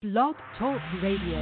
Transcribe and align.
Blog 0.00 0.36
Talk 0.56 0.80
Radio. 1.02 1.40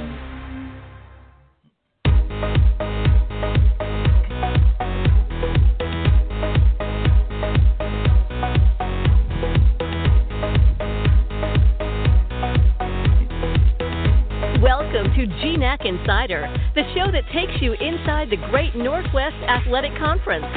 Welcome 14.59 15.13
to 15.13 15.27
GNAC 15.27 15.85
Insider, 15.85 16.51
the 16.73 16.81
show 16.95 17.11
that 17.11 17.21
takes 17.31 17.61
you 17.61 17.73
inside 17.73 18.31
the 18.31 18.37
Great 18.49 18.75
Northwest 18.75 19.35
Athletic 19.47 19.91
Conference. 19.99 20.47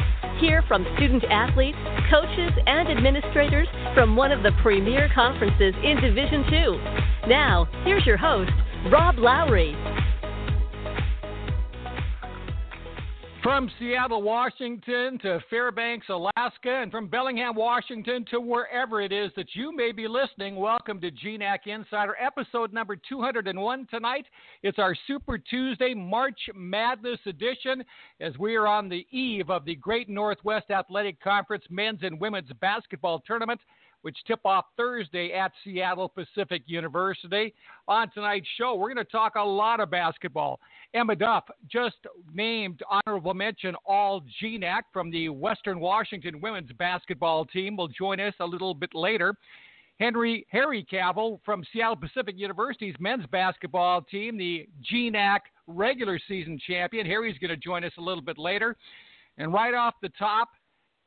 Hear 0.41 0.63
from 0.67 0.87
student 0.97 1.25
athletes, 1.25 1.77
coaches, 2.11 2.53
and 2.67 2.89
administrators 2.89 3.69
from 3.93 4.17
one 4.17 4.33
of 4.33 4.43
the 4.43 4.53
premier 4.63 5.11
conferences 5.15 5.75
in 5.85 6.01
Division 6.01 6.45
II. 6.51 7.10
Now, 7.29 7.69
here's 7.85 8.07
your 8.07 8.17
host, 8.17 8.51
Rob 8.91 9.19
Lowery. 9.19 9.77
From 13.43 13.71
Seattle, 13.79 14.23
Washington 14.23 15.19
to 15.21 15.39
Fairbanks, 15.51 16.09
Alaska, 16.09 16.81
and 16.83 16.91
from 16.91 17.09
Bellingham, 17.09 17.57
Washington 17.57 18.25
to 18.31 18.41
wherever 18.41 19.03
it 19.03 19.13
is 19.13 19.31
that 19.37 19.55
you 19.55 19.75
may 19.75 19.93
be 19.93 20.09
listening, 20.09 20.57
welcome 20.57 20.99
to 21.01 21.11
GNAC 21.11 21.67
Insider, 21.67 22.17
episode 22.19 22.73
number 22.73 22.97
201 22.97 23.87
tonight. 23.91 24.27
It's 24.63 24.79
our 24.79 24.95
Super 25.07 25.37
Tuesday 25.37 25.93
March 25.93 26.41
Madness 26.55 27.21
edition 27.27 27.85
as 28.21 28.37
we 28.39 28.57
are 28.57 28.67
on 28.67 28.89
the 28.89 29.07
eve 29.11 29.51
of 29.51 29.67
the 29.67 29.77
Great 29.77 30.09
Northwest 30.09 30.71
Athletic 30.71 31.21
Conference 31.23 31.65
men's 31.71 32.01
and 32.03 32.19
women's 32.19 32.51
basketball 32.61 33.21
tournament 33.21 33.61
which 34.03 34.17
tip 34.27 34.41
off 34.45 34.67
Thursday 34.77 35.33
at 35.33 35.53
Seattle 35.63 36.09
Pacific 36.09 36.63
University. 36.67 37.55
On 37.89 38.11
tonight's 38.11 38.47
show, 38.57 38.75
we're 38.75 38.93
going 38.93 39.05
to 39.05 39.11
talk 39.11 39.35
a 39.35 39.43
lot 39.43 39.81
of 39.81 39.91
basketball. 39.91 40.61
Emma 40.95 41.15
Duff, 41.15 41.45
just 41.71 41.97
named 42.33 42.81
honorable 42.89 43.35
mention 43.35 43.75
All 43.85 44.23
GNAC 44.43 44.83
from 44.93 45.11
the 45.11 45.29
Western 45.29 45.81
Washington 45.81 46.41
women's 46.41 46.73
basketball 46.73 47.45
team, 47.45 47.77
will 47.77 47.89
join 47.89 48.21
us 48.21 48.35
a 48.41 48.47
little 48.47 48.75
bit 48.75 48.95
later. 48.95 49.35
Henry 50.01 50.47
Harry 50.49 50.83
Cavell 50.83 51.41
from 51.45 51.63
Seattle 51.73 51.95
Pacific 51.95 52.35
University's 52.39 52.95
men's 52.99 53.27
basketball 53.27 54.01
team, 54.01 54.39
the 54.39 54.67
GNAC 54.91 55.41
regular 55.67 56.19
season 56.27 56.59
champion. 56.67 57.05
Harry's 57.05 57.37
going 57.39 57.51
to 57.51 57.57
join 57.57 57.85
us 57.85 57.93
a 57.99 58.01
little 58.01 58.23
bit 58.23 58.39
later. 58.39 58.77
And 59.37 59.53
right 59.53 59.75
off 59.75 59.95
the 60.01 60.09
top, 60.19 60.49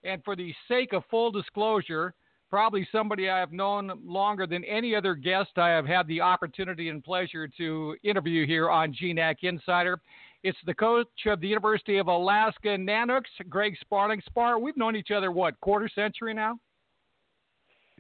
and 0.04 0.24
for 0.24 0.36
the 0.36 0.54
sake 0.68 0.94
of 0.94 1.04
full 1.10 1.32
disclosure, 1.32 2.14
probably 2.54 2.88
somebody 2.92 3.32
I 3.32 3.40
have 3.40 3.52
known 3.52 4.00
longer 4.06 4.46
than 4.46 4.64
any 4.66 4.94
other 4.94 5.16
guest 5.16 5.58
I 5.58 5.70
have 5.70 5.88
had 5.88 6.06
the 6.06 6.22
opportunity 6.22 6.90
and 6.90 7.04
pleasure 7.04 7.48
to 7.58 7.96
interview 8.04 8.46
here 8.46 8.70
on 8.70 8.94
GNAC 8.94 9.38
Insider. 9.42 10.00
It's 10.44 10.60
the 10.68 10.74
coach 10.76 11.08
of 11.26 11.42
the 11.42 11.48
University 11.48 11.98
of 11.98 12.06
Alaska 12.06 12.78
Nanooks, 12.78 13.24
Greg 13.50 13.76
Sparling. 13.82 14.22
Spar, 14.28 14.60
we've 14.60 14.78
known 14.78 14.96
each 14.96 15.10
other, 15.10 15.32
what, 15.32 15.60
quarter 15.62 15.90
century 15.96 16.36
now? 16.36 16.60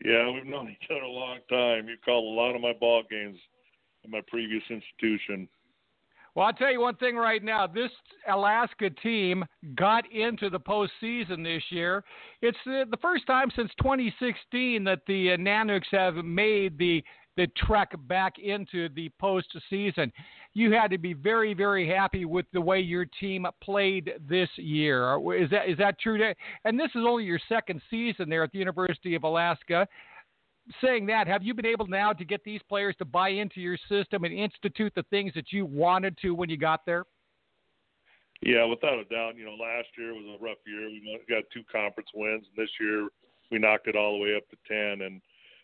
Yeah, 0.05 0.29
we've 0.29 0.45
known 0.45 0.69
each 0.69 0.87
other 0.91 1.01
a 1.01 1.09
long 1.09 1.39
time. 1.49 1.87
You've 1.87 2.01
called 2.05 2.25
a 2.25 2.39
lot 2.39 2.53
of 2.53 2.61
my 2.61 2.73
ball 2.73 3.01
games 3.09 3.39
in 4.03 4.11
my 4.11 4.21
previous 4.27 4.61
institution. 4.69 5.49
Well, 6.35 6.47
I'll 6.47 6.53
tell 6.53 6.71
you 6.71 6.81
one 6.81 6.95
thing 6.95 7.15
right 7.15 7.43
now. 7.43 7.67
This 7.67 7.91
Alaska 8.27 8.89
team 8.89 9.45
got 9.75 10.11
into 10.11 10.49
the 10.49 10.59
postseason 10.59 11.43
this 11.43 11.63
year. 11.69 12.03
It's 12.41 12.57
the, 12.65 12.97
first 13.01 13.27
time 13.27 13.51
since 13.55 13.69
2016 13.81 14.83
that 14.85 15.01
the 15.05 15.27
Nanooks 15.37 15.91
have 15.91 16.15
made 16.15 16.77
the 16.77 17.03
the 17.35 17.47
trek 17.57 17.91
back 18.07 18.37
into 18.37 18.89
the 18.89 19.09
postseason. 19.19 20.11
You 20.53 20.71
had 20.71 20.91
to 20.91 20.99
be 20.99 21.13
very, 21.13 21.55
very 21.55 21.89
happy 21.89 22.25
with 22.25 22.45
the 22.53 22.61
way 22.61 22.79
your 22.79 23.05
team 23.19 23.47
played 23.59 24.13
this 24.29 24.49
year. 24.57 25.17
Is 25.35 25.49
that 25.49 25.67
is 25.67 25.77
that 25.79 25.99
true? 25.99 26.33
And 26.63 26.79
this 26.79 26.91
is 26.95 27.03
only 27.05 27.23
your 27.23 27.39
second 27.49 27.81
season 27.89 28.29
there 28.29 28.43
at 28.43 28.51
the 28.51 28.59
University 28.59 29.15
of 29.15 29.23
Alaska 29.23 29.87
saying 30.81 31.05
that, 31.07 31.27
have 31.27 31.43
you 31.43 31.53
been 31.53 31.65
able 31.65 31.87
now 31.87 32.13
to 32.13 32.25
get 32.25 32.43
these 32.43 32.61
players 32.69 32.95
to 32.99 33.05
buy 33.05 33.29
into 33.29 33.59
your 33.59 33.77
system 33.89 34.23
and 34.23 34.33
institute 34.33 34.93
the 34.95 35.03
things 35.09 35.33
that 35.35 35.51
you 35.51 35.65
wanted 35.65 36.17
to 36.21 36.31
when 36.31 36.49
you 36.49 36.57
got 36.57 36.85
there? 36.85 37.05
Yeah, 38.41 38.65
without 38.65 38.99
a 38.99 39.05
doubt. 39.05 39.37
You 39.37 39.45
know, 39.45 39.55
last 39.55 39.87
year 39.97 40.13
was 40.13 40.37
a 40.39 40.43
rough 40.43 40.57
year. 40.67 40.89
We 40.89 41.19
got 41.29 41.43
two 41.53 41.63
conference 41.71 42.09
wins, 42.13 42.43
and 42.45 42.63
this 42.65 42.71
year 42.79 43.07
we 43.51 43.59
knocked 43.59 43.87
it 43.87 43.95
all 43.95 44.13
the 44.13 44.23
way 44.23 44.35
up 44.35 44.43
to 44.49 44.57
ten. 44.67 45.05
And 45.05 45.21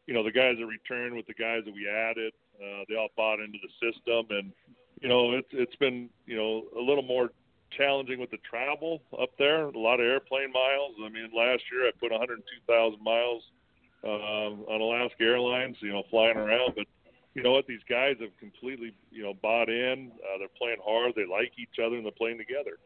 you 0.07 0.13
know, 0.13 0.23
the 0.23 0.31
guys 0.31 0.55
that 0.59 0.65
returned 0.65 1.15
with 1.15 1.27
the 1.27 1.33
guys 1.33 1.63
that 1.65 1.73
we 1.73 1.89
added, 1.89 2.33
uh, 2.55 2.83
they 2.87 2.95
all 2.95 3.09
bought 3.17 3.41
into 3.41 3.57
the 3.59 3.71
system, 3.83 4.27
and 4.29 4.53
you 5.01 5.09
know, 5.09 5.33
it's 5.33 5.49
it's 5.51 5.75
been 5.75 6.09
you 6.25 6.37
know 6.37 6.63
a 6.77 6.81
little 6.81 7.03
more 7.03 7.31
challenging 7.77 8.19
with 8.19 8.31
the 8.31 8.39
travel 8.49 9.01
up 9.19 9.29
there. 9.37 9.65
A 9.65 9.77
lot 9.77 9.99
of 9.99 10.05
airplane 10.05 10.51
miles. 10.51 10.95
I 11.03 11.09
mean, 11.09 11.29
last 11.35 11.63
year 11.71 11.87
I 11.87 11.91
put 11.99 12.11
102,000 12.11 13.03
miles 13.03 13.43
um, 14.03 14.65
on 14.69 14.81
Alaska 14.81 15.23
Airlines, 15.23 15.77
you 15.81 15.91
know, 15.91 16.03
flying 16.09 16.37
around. 16.37 16.73
But 16.75 16.85
you 17.33 17.43
know 17.43 17.51
what? 17.51 17.67
These 17.67 17.83
guys 17.89 18.15
have 18.21 18.35
completely, 18.39 18.93
you 19.11 19.23
know, 19.23 19.33
bought 19.41 19.69
in. 19.69 20.11
Uh, 20.15 20.37
they're 20.39 20.47
playing 20.57 20.77
hard. 20.83 21.13
They 21.15 21.25
like 21.25 21.51
each 21.57 21.79
other, 21.83 21.95
and 21.95 22.05
they're 22.05 22.11
playing 22.11 22.37
together. 22.37 22.77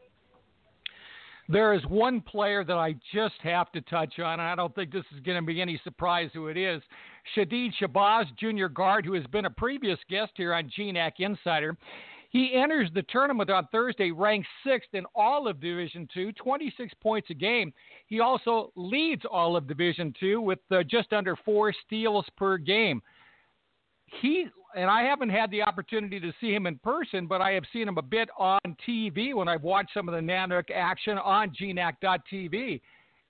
There 1.48 1.74
is 1.74 1.84
one 1.86 2.22
player 2.22 2.64
that 2.64 2.76
I 2.76 2.94
just 3.12 3.34
have 3.42 3.70
to 3.72 3.82
touch 3.82 4.18
on, 4.18 4.34
and 4.34 4.42
I 4.42 4.54
don't 4.54 4.74
think 4.74 4.90
this 4.90 5.04
is 5.14 5.20
going 5.20 5.38
to 5.38 5.46
be 5.46 5.60
any 5.60 5.78
surprise 5.84 6.30
who 6.32 6.48
it 6.48 6.56
is. 6.56 6.82
Shadid 7.36 7.72
Shabazz, 7.80 8.24
junior 8.38 8.70
guard, 8.70 9.04
who 9.04 9.12
has 9.12 9.26
been 9.26 9.44
a 9.44 9.50
previous 9.50 9.98
guest 10.08 10.32
here 10.36 10.54
on 10.54 10.70
GNAC 10.78 11.12
Insider. 11.18 11.76
He 12.34 12.52
enters 12.52 12.90
the 12.92 13.04
tournament 13.04 13.48
on 13.48 13.68
Thursday 13.70 14.10
ranked 14.10 14.48
sixth 14.66 14.92
in 14.92 15.04
all 15.14 15.46
of 15.46 15.60
Division 15.60 16.08
Two, 16.12 16.32
26 16.32 16.92
points 17.00 17.30
a 17.30 17.34
game. 17.34 17.72
He 18.08 18.18
also 18.18 18.72
leads 18.74 19.22
all 19.30 19.56
of 19.56 19.68
Division 19.68 20.12
Two 20.18 20.40
with 20.40 20.58
uh, 20.72 20.82
just 20.82 21.12
under 21.12 21.36
four 21.36 21.72
steals 21.86 22.26
per 22.36 22.58
game. 22.58 23.00
He 24.20 24.46
and 24.74 24.90
I 24.90 25.02
haven't 25.02 25.28
had 25.28 25.48
the 25.52 25.62
opportunity 25.62 26.18
to 26.18 26.32
see 26.40 26.52
him 26.52 26.66
in 26.66 26.76
person, 26.78 27.28
but 27.28 27.40
I 27.40 27.52
have 27.52 27.62
seen 27.72 27.86
him 27.86 27.98
a 27.98 28.02
bit 28.02 28.28
on 28.36 28.58
TV 28.84 29.32
when 29.32 29.46
I've 29.46 29.62
watched 29.62 29.94
some 29.94 30.08
of 30.08 30.14
the 30.16 30.20
Nanook 30.20 30.72
action 30.74 31.18
on 31.18 31.50
GNAC.tv. 31.50 32.80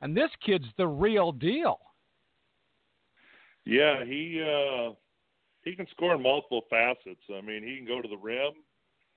And 0.00 0.16
this 0.16 0.31
kid's 0.43 0.64
the 0.78 0.87
real 0.87 1.31
deal. 1.31 1.78
Yeah, 3.66 4.03
he 4.03 4.43
uh, 4.43 4.94
he 5.62 5.76
can 5.76 5.87
score 5.91 6.14
in 6.14 6.22
multiple 6.22 6.62
facets. 6.70 7.20
I 7.31 7.43
mean, 7.43 7.62
he 7.62 7.76
can 7.76 7.87
go 7.87 8.00
to 8.00 8.09
the 8.09 8.16
rim. 8.16 8.54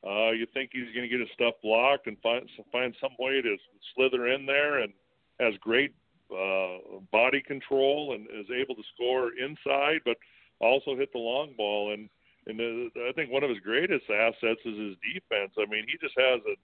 Uh, 0.05 0.31
you 0.31 0.45
think 0.53 0.69
he's 0.73 0.93
going 0.93 1.09
to 1.09 1.09
get 1.09 1.19
his 1.19 1.29
stuff 1.33 1.55
blocked 1.63 2.07
and 2.07 2.17
find 2.21 2.47
find 2.71 2.95
some 3.01 3.15
way 3.19 3.41
to 3.41 3.57
slither 3.95 4.27
in 4.27 4.45
there, 4.45 4.79
and 4.79 4.93
has 5.39 5.53
great 5.59 5.93
uh, 6.31 6.99
body 7.11 7.41
control 7.41 8.13
and 8.13 8.27
is 8.29 8.49
able 8.53 8.75
to 8.75 8.83
score 8.93 9.31
inside, 9.37 10.01
but 10.05 10.17
also 10.59 10.95
hit 10.95 11.11
the 11.13 11.19
long 11.19 11.53
ball. 11.57 11.93
And 11.93 12.09
and 12.47 12.61
uh, 12.61 13.09
I 13.09 13.11
think 13.13 13.31
one 13.31 13.43
of 13.43 13.49
his 13.49 13.59
greatest 13.59 14.05
assets 14.09 14.61
is 14.65 14.77
his 14.77 14.95
defense. 15.03 15.51
I 15.57 15.65
mean, 15.69 15.85
he 15.87 15.97
just 15.99 16.15
has 16.17 16.39
a, 16.47 16.55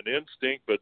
an 0.00 0.06
instinct, 0.06 0.66
but 0.66 0.80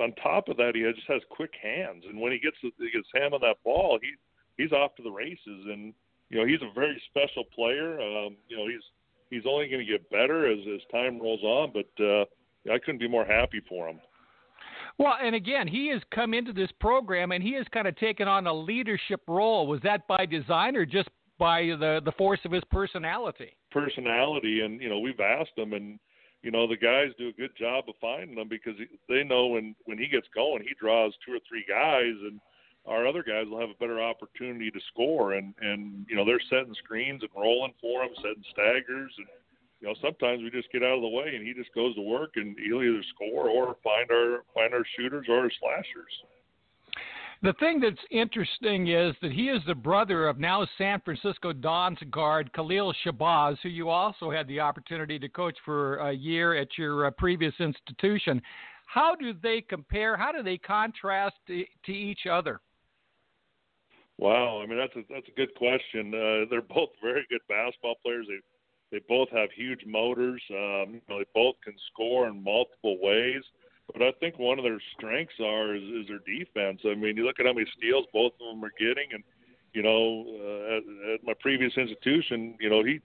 on 0.00 0.12
top 0.22 0.48
of 0.48 0.56
that, 0.56 0.74
he 0.74 0.82
just 0.82 1.06
has 1.08 1.22
quick 1.30 1.52
hands. 1.60 2.04
And 2.08 2.20
when 2.20 2.32
he 2.32 2.38
gets 2.38 2.56
gets 2.62 3.08
hand 3.14 3.34
on 3.34 3.40
that 3.42 3.62
ball, 3.64 3.98
he 4.02 4.14
he's 4.60 4.72
off 4.72 4.94
to 4.96 5.02
the 5.02 5.10
races. 5.10 5.66
And 5.70 5.94
you 6.30 6.38
know, 6.38 6.46
he's 6.46 6.62
a 6.62 6.72
very 6.74 7.00
special 7.08 7.44
player. 7.54 8.00
Um, 8.00 8.36
you 8.48 8.56
know, 8.56 8.66
he's 8.66 8.84
he's 9.30 9.44
only 9.46 9.68
going 9.68 9.84
to 9.84 9.90
get 9.90 10.08
better 10.10 10.50
as 10.50 10.58
as 10.74 10.80
time 10.90 11.20
rolls 11.20 11.42
on. 11.42 11.72
But 11.72 12.04
uh, 12.04 12.24
I 12.72 12.78
couldn't 12.78 13.00
be 13.00 13.08
more 13.08 13.24
happy 13.24 13.60
for 13.68 13.88
him. 13.88 14.00
Well, 14.98 15.14
and 15.22 15.34
again, 15.34 15.68
he 15.68 15.88
has 15.88 16.02
come 16.12 16.34
into 16.34 16.52
this 16.52 16.70
program 16.80 17.30
and 17.30 17.42
he 17.42 17.52
has 17.54 17.66
kind 17.72 17.86
of 17.86 17.96
taken 17.96 18.26
on 18.26 18.46
a 18.46 18.52
leadership 18.52 19.20
role. 19.28 19.66
Was 19.66 19.80
that 19.82 20.06
by 20.08 20.26
design 20.26 20.74
or 20.74 20.84
just 20.84 21.08
by 21.38 21.62
the 21.62 22.00
the 22.04 22.12
force 22.12 22.40
of 22.44 22.52
his 22.52 22.64
personality? 22.70 23.56
Personality, 23.70 24.62
and 24.62 24.80
you 24.80 24.88
know, 24.88 24.98
we've 24.98 25.20
asked 25.20 25.56
him, 25.56 25.72
and 25.72 25.98
you 26.42 26.50
know, 26.50 26.66
the 26.66 26.76
guys 26.76 27.12
do 27.18 27.28
a 27.28 27.32
good 27.32 27.56
job 27.56 27.84
of 27.88 27.94
finding 28.00 28.36
them 28.36 28.48
because 28.48 28.74
they 29.08 29.22
know 29.22 29.46
when 29.46 29.74
when 29.84 29.98
he 29.98 30.08
gets 30.08 30.26
going, 30.34 30.62
he 30.62 30.74
draws 30.80 31.12
two 31.24 31.32
or 31.32 31.40
three 31.48 31.64
guys, 31.68 32.14
and 32.22 32.40
our 32.88 33.06
other 33.06 33.22
guys 33.22 33.44
will 33.48 33.60
have 33.60 33.70
a 33.70 33.78
better 33.78 34.00
opportunity 34.00 34.70
to 34.70 34.80
score. 34.92 35.34
And 35.34 35.54
and 35.60 36.06
you 36.08 36.16
know 36.16 36.24
they're 36.24 36.40
setting 36.50 36.74
screens 36.82 37.22
and 37.22 37.30
rolling 37.36 37.74
for 37.80 38.02
him, 38.02 38.10
setting 38.16 38.44
staggers, 38.52 39.12
and 39.18 39.26
you 39.80 39.88
know 39.88 39.94
sometimes 40.02 40.42
we 40.42 40.50
just 40.50 40.72
get 40.72 40.82
out 40.82 40.96
of 40.96 41.02
the 41.02 41.08
way 41.08 41.34
and 41.34 41.46
he 41.46 41.54
just 41.54 41.74
goes 41.74 41.94
to 41.94 42.02
work 42.02 42.32
and 42.36 42.56
he'll 42.58 42.82
either 42.82 43.04
score 43.14 43.48
or 43.48 43.76
find 43.84 44.10
our 44.10 44.44
find 44.54 44.74
our 44.74 44.84
shooters 44.96 45.26
or 45.28 45.40
our 45.40 45.50
slashers. 45.60 46.12
The 47.40 47.52
thing 47.60 47.78
that's 47.78 47.96
interesting 48.10 48.88
is 48.88 49.14
that 49.22 49.30
he 49.30 49.48
is 49.48 49.62
the 49.64 49.74
brother 49.74 50.26
of 50.26 50.40
now 50.40 50.66
San 50.76 51.00
Francisco 51.04 51.52
Dons 51.52 51.98
guard 52.10 52.52
Khalil 52.52 52.92
Shabazz, 53.06 53.58
who 53.62 53.68
you 53.68 53.90
also 53.90 54.28
had 54.28 54.48
the 54.48 54.58
opportunity 54.58 55.20
to 55.20 55.28
coach 55.28 55.56
for 55.64 55.98
a 55.98 56.12
year 56.12 56.56
at 56.56 56.76
your 56.76 57.06
uh, 57.06 57.10
previous 57.12 57.54
institution. 57.60 58.42
How 58.86 59.14
do 59.14 59.32
they 59.40 59.60
compare? 59.60 60.16
How 60.16 60.32
do 60.32 60.42
they 60.42 60.58
contrast 60.58 61.36
to, 61.46 61.64
to 61.86 61.92
each 61.92 62.26
other? 62.28 62.60
Wow, 64.18 64.60
I 64.60 64.66
mean 64.66 64.78
that's 64.78 64.96
a 64.96 65.02
that's 65.12 65.28
a 65.28 65.36
good 65.36 65.54
question. 65.54 66.12
Uh, 66.12 66.50
they're 66.50 66.62
both 66.74 66.90
very 67.02 67.24
good 67.30 67.40
basketball 67.48 67.94
players. 68.02 68.26
They 68.28 68.98
They 68.98 69.04
both 69.08 69.28
have 69.30 69.50
huge 69.54 69.84
motors. 69.86 70.42
Um, 70.50 71.00
they 71.08 71.24
both 71.34 71.56
can 71.64 71.74
score 71.92 72.28
in 72.28 72.42
multiple 72.42 72.98
ways. 73.00 73.42
But 73.92 74.02
I 74.02 74.12
think 74.20 74.38
one 74.38 74.58
of 74.58 74.64
their 74.64 74.80
strengths 74.96 75.40
are 75.40 75.74
is, 75.74 75.82
is 75.82 76.08
their 76.08 76.20
defense. 76.26 76.80
I 76.84 76.94
mean, 76.94 77.16
you 77.16 77.24
look 77.24 77.40
at 77.40 77.46
how 77.46 77.54
many 77.54 77.66
steals 77.78 78.04
both 78.12 78.32
of 78.34 78.54
them 78.54 78.62
are 78.62 78.72
getting, 78.78 79.08
and 79.12 79.24
you 79.72 79.82
know, 79.82 80.26
uh, 80.28 80.76
at, 80.76 81.14
at 81.14 81.24
my 81.24 81.32
previous 81.40 81.72
institution, 81.76 82.56
you 82.60 82.68
know, 82.68 82.84
he 82.84 83.00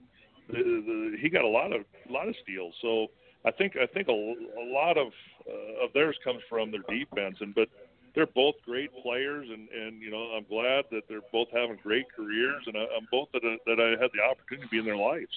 the, 0.48 0.58
the, 0.58 1.16
he 1.20 1.30
got 1.30 1.44
a 1.44 1.48
lot 1.48 1.72
of 1.72 1.82
a 2.08 2.12
lot 2.12 2.28
of 2.28 2.34
steals. 2.42 2.74
So 2.82 3.06
I 3.46 3.50
think 3.50 3.76
I 3.80 3.86
think 3.86 4.08
a, 4.08 4.12
a 4.12 4.66
lot 4.72 4.98
of 4.98 5.08
uh, 5.48 5.84
of 5.84 5.92
theirs 5.94 6.16
comes 6.22 6.40
from 6.48 6.70
their 6.70 6.84
defense, 6.88 7.38
and 7.40 7.54
but 7.54 7.68
they're 8.14 8.26
both 8.26 8.54
great 8.64 8.90
players, 9.02 9.48
and 9.50 9.68
and 9.68 10.00
you 10.00 10.10
know 10.10 10.34
I'm 10.36 10.44
glad 10.48 10.84
that 10.90 11.02
they're 11.08 11.20
both 11.32 11.48
having 11.52 11.76
great 11.82 12.06
careers, 12.14 12.62
and 12.66 12.76
I, 12.76 12.82
I'm 12.96 13.06
both 13.10 13.28
that 13.32 13.42
I, 13.44 13.56
that 13.66 13.80
I 13.80 14.00
had 14.00 14.10
the 14.14 14.22
opportunity 14.22 14.66
to 14.66 14.70
be 14.70 14.78
in 14.78 14.84
their 14.84 14.96
lives. 14.96 15.32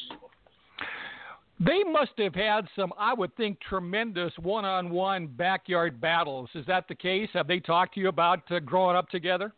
They 1.60 1.84
must 1.84 2.12
have 2.20 2.36
had 2.36 2.68
some, 2.76 2.94
I 3.00 3.16
would 3.16 3.36
think, 3.36 3.60
tremendous 3.62 4.32
one-on-one 4.38 5.26
backyard 5.26 6.00
battles. 6.00 6.50
Is 6.54 6.68
that 6.68 6.88
the 6.88 6.94
case? 6.94 7.30
Have 7.34 7.48
they 7.48 7.60
talked 7.60 7.96
to 7.96 8.00
you 8.00 8.10
about 8.10 8.52
uh, 8.52 8.60
growing 8.60 8.96
up 8.96 9.10
together? 9.10 9.52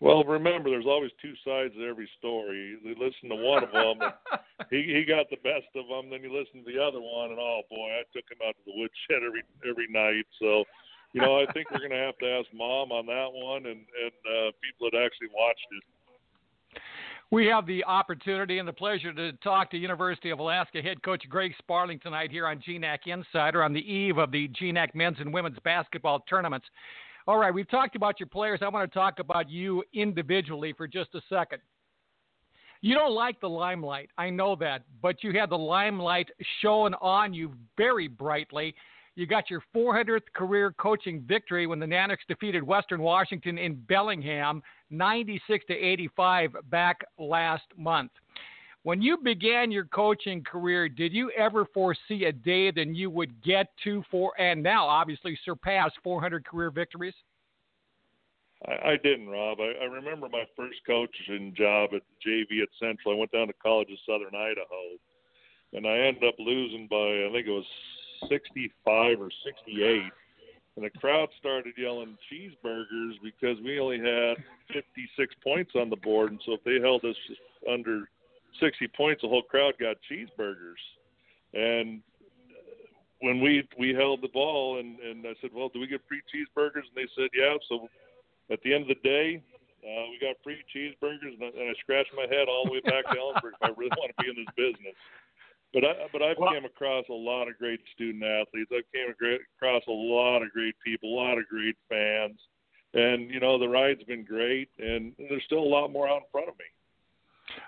Well, 0.00 0.22
remember, 0.22 0.70
there's 0.70 0.86
always 0.86 1.10
two 1.20 1.34
sides 1.44 1.74
to 1.74 1.84
every 1.84 2.08
story. 2.18 2.78
You 2.84 2.94
listen 3.00 3.30
to 3.30 3.34
one 3.34 3.64
of 3.64 3.72
them, 3.72 3.98
and 4.00 4.12
he 4.70 4.94
he 4.94 5.04
got 5.04 5.28
the 5.30 5.42
best 5.42 5.66
of 5.74 5.88
them. 5.88 6.10
Then 6.10 6.22
you 6.22 6.30
listen 6.30 6.62
to 6.62 6.70
the 6.70 6.78
other 6.78 7.00
one, 7.00 7.30
and 7.30 7.40
oh 7.40 7.62
boy, 7.68 7.98
I 7.98 8.02
took 8.14 8.28
him 8.30 8.38
out 8.46 8.54
to 8.54 8.62
the 8.66 8.78
woodshed 8.78 9.26
every 9.26 9.42
every 9.68 9.88
night. 9.90 10.26
So, 10.38 10.62
you 11.12 11.20
know, 11.20 11.40
I 11.40 11.50
think 11.52 11.70
we're 11.70 11.78
going 11.78 11.90
to 11.90 11.96
have 11.96 12.18
to 12.18 12.26
ask 12.26 12.46
mom 12.54 12.92
on 12.92 13.06
that 13.06 13.28
one, 13.32 13.66
and 13.66 13.80
and 13.80 14.12
uh, 14.26 14.50
people 14.62 14.90
that 14.90 14.98
actually 14.98 15.28
watched 15.34 15.66
it. 15.72 16.80
We 17.30 17.46
have 17.46 17.66
the 17.66 17.84
opportunity 17.84 18.58
and 18.58 18.66
the 18.66 18.72
pleasure 18.72 19.12
to 19.12 19.32
talk 19.34 19.70
to 19.72 19.76
University 19.76 20.30
of 20.30 20.38
Alaska 20.38 20.80
head 20.80 21.02
coach 21.02 21.28
Greg 21.28 21.52
Sparling 21.58 21.98
tonight 21.98 22.30
here 22.30 22.46
on 22.46 22.58
GNAC 22.66 23.06
Insider 23.06 23.62
on 23.62 23.74
the 23.74 23.80
eve 23.80 24.16
of 24.16 24.30
the 24.30 24.48
GNAC 24.48 24.94
men's 24.94 25.18
and 25.20 25.32
women's 25.32 25.58
basketball 25.62 26.20
tournaments. 26.20 26.66
All 27.26 27.36
right, 27.36 27.52
we've 27.52 27.68
talked 27.70 27.96
about 27.96 28.18
your 28.18 28.28
players. 28.28 28.60
I 28.62 28.68
want 28.68 28.90
to 28.90 28.98
talk 28.98 29.18
about 29.18 29.50
you 29.50 29.84
individually 29.92 30.72
for 30.72 30.88
just 30.88 31.14
a 31.14 31.20
second. 31.28 31.60
You 32.80 32.94
don't 32.94 33.14
like 33.14 33.40
the 33.40 33.48
limelight. 33.48 34.08
I 34.16 34.30
know 34.30 34.56
that, 34.56 34.84
but 35.02 35.22
you 35.22 35.38
had 35.38 35.50
the 35.50 35.58
limelight 35.58 36.30
shown 36.62 36.94
on 36.94 37.34
you 37.34 37.52
very 37.76 38.08
brightly. 38.08 38.74
You 39.18 39.26
got 39.26 39.50
your 39.50 39.64
400th 39.74 40.32
career 40.32 40.72
coaching 40.78 41.24
victory 41.26 41.66
when 41.66 41.80
the 41.80 41.86
Nanooks 41.86 42.18
defeated 42.28 42.62
Western 42.62 43.02
Washington 43.02 43.58
in 43.58 43.74
Bellingham 43.74 44.62
96 44.90 45.64
to 45.66 45.74
85 45.74 46.54
back 46.70 47.04
last 47.18 47.64
month. 47.76 48.12
When 48.84 49.02
you 49.02 49.16
began 49.16 49.72
your 49.72 49.86
coaching 49.86 50.44
career, 50.44 50.88
did 50.88 51.12
you 51.12 51.32
ever 51.32 51.66
foresee 51.74 52.26
a 52.26 52.32
day 52.32 52.70
that 52.70 52.94
you 52.94 53.10
would 53.10 53.42
get 53.42 53.66
to 53.82 54.04
four 54.08 54.40
and 54.40 54.62
now 54.62 54.86
obviously 54.86 55.36
surpass 55.44 55.90
400 56.04 56.46
career 56.46 56.70
victories? 56.70 57.14
I, 58.68 58.90
I 58.90 58.96
didn't, 59.02 59.28
Rob. 59.28 59.58
I, 59.58 59.82
I 59.82 59.86
remember 59.86 60.28
my 60.28 60.44
first 60.56 60.78
coaching 60.86 61.54
job 61.56 61.90
at 61.92 62.02
JV 62.24 62.62
at 62.62 62.68
Central. 62.78 63.16
I 63.16 63.18
went 63.18 63.32
down 63.32 63.48
to 63.48 63.52
College 63.54 63.88
of 63.90 63.98
Southern 64.06 64.40
Idaho, 64.40 64.94
and 65.72 65.88
I 65.88 66.06
ended 66.06 66.22
up 66.22 66.36
losing 66.38 66.86
by 66.88 67.26
I 67.26 67.30
think 67.32 67.48
it 67.48 67.50
was 67.50 67.66
65 68.28 69.20
or 69.20 69.30
68 69.44 70.12
and 70.78 70.84
the 70.84 70.98
crowd 71.00 71.28
started 71.40 71.74
yelling 71.76 72.16
cheeseburgers 72.30 73.14
because 73.20 73.58
we 73.64 73.80
only 73.80 73.98
had 73.98 74.36
56 74.72 75.34
points 75.42 75.72
on 75.74 75.90
the 75.90 75.96
board, 75.96 76.30
and 76.30 76.40
so 76.46 76.52
if 76.52 76.62
they 76.62 76.78
held 76.80 77.04
us 77.04 77.16
under 77.68 78.08
60 78.60 78.86
points, 78.96 79.22
the 79.22 79.28
whole 79.28 79.42
crowd 79.42 79.74
got 79.80 79.96
cheeseburgers. 80.08 80.78
And 81.52 82.00
when 83.20 83.40
we 83.40 83.66
we 83.76 83.92
held 83.92 84.22
the 84.22 84.28
ball, 84.28 84.78
and 84.78 85.00
and 85.00 85.26
I 85.26 85.34
said, 85.40 85.50
well, 85.52 85.68
do 85.68 85.80
we 85.80 85.88
get 85.88 86.00
free 86.06 86.22
cheeseburgers? 86.30 86.86
And 86.86 86.94
they 86.94 87.08
said, 87.16 87.30
yeah. 87.34 87.56
So 87.68 87.88
at 88.52 88.62
the 88.62 88.72
end 88.72 88.82
of 88.82 88.88
the 88.88 89.02
day, 89.02 89.42
uh, 89.82 90.04
we 90.10 90.18
got 90.20 90.36
free 90.44 90.62
cheeseburgers, 90.70 91.34
and 91.34 91.42
I, 91.42 91.46
and 91.58 91.70
I 91.70 91.74
scratched 91.80 92.14
my 92.14 92.26
head 92.30 92.46
all 92.48 92.64
the 92.66 92.70
way 92.70 92.80
back 92.86 93.02
to 93.10 93.18
Ellensburg. 93.18 93.58
I 93.62 93.70
really 93.76 93.90
want 93.98 94.14
to 94.16 94.22
be 94.22 94.30
in 94.30 94.36
this 94.36 94.54
business. 94.54 94.94
But 95.74 95.84
I 95.84 95.92
but 96.12 96.22
I've 96.22 96.38
well, 96.38 96.52
came 96.52 96.64
across 96.64 97.04
a 97.10 97.12
lot 97.12 97.48
of 97.48 97.58
great 97.58 97.80
student 97.94 98.24
athletes. 98.24 98.70
I've 98.74 98.90
came 98.92 99.10
across 99.10 99.82
a 99.86 99.90
lot 99.90 100.42
of 100.42 100.50
great 100.50 100.74
people, 100.84 101.12
a 101.12 101.16
lot 101.16 101.36
of 101.36 101.46
great 101.48 101.76
fans, 101.88 102.38
and 102.94 103.30
you 103.30 103.38
know 103.38 103.58
the 103.58 103.68
ride's 103.68 104.02
been 104.04 104.24
great, 104.24 104.70
and 104.78 105.12
there's 105.18 105.44
still 105.44 105.58
a 105.58 105.60
lot 105.60 105.92
more 105.92 106.08
out 106.08 106.18
in 106.18 106.22
front 106.32 106.48
of 106.48 106.54
me. 106.58 106.64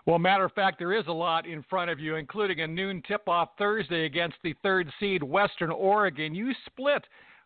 Well, 0.06 0.18
matter 0.18 0.44
of 0.44 0.52
fact, 0.52 0.78
there 0.78 0.92
is 0.92 1.06
a 1.08 1.12
lot 1.12 1.46
in 1.46 1.62
front 1.68 1.90
of 1.90 1.98
you, 1.98 2.16
including 2.16 2.60
a 2.60 2.66
noon 2.66 3.02
tip-off 3.06 3.50
Thursday 3.58 4.04
against 4.04 4.36
the 4.42 4.54
third 4.62 4.90
seed 4.98 5.22
Western 5.22 5.70
Oregon. 5.70 6.34
You 6.34 6.52
split 6.66 7.02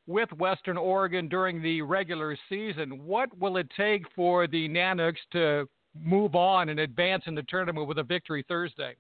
with 0.07 0.31
Western 0.33 0.77
Oregon 0.77 1.29
during 1.29 1.63
the 1.63 1.83
regular 1.83 2.37
season. 2.49 3.05
What 3.05 3.37
will 3.39 3.57
it 3.57 3.69
take 3.77 4.03
for 4.15 4.47
the 4.47 4.69
Nanooks 4.69 5.17
to 5.33 5.69
move 5.99 6.35
on 6.35 6.69
and 6.69 6.81
advance 6.81 7.25
in 7.27 7.35
the 7.35 7.45
tournament 7.45 7.87
with 7.87 7.99
a 7.99 8.03
victory 8.03 8.45
Thursday? 8.47 8.95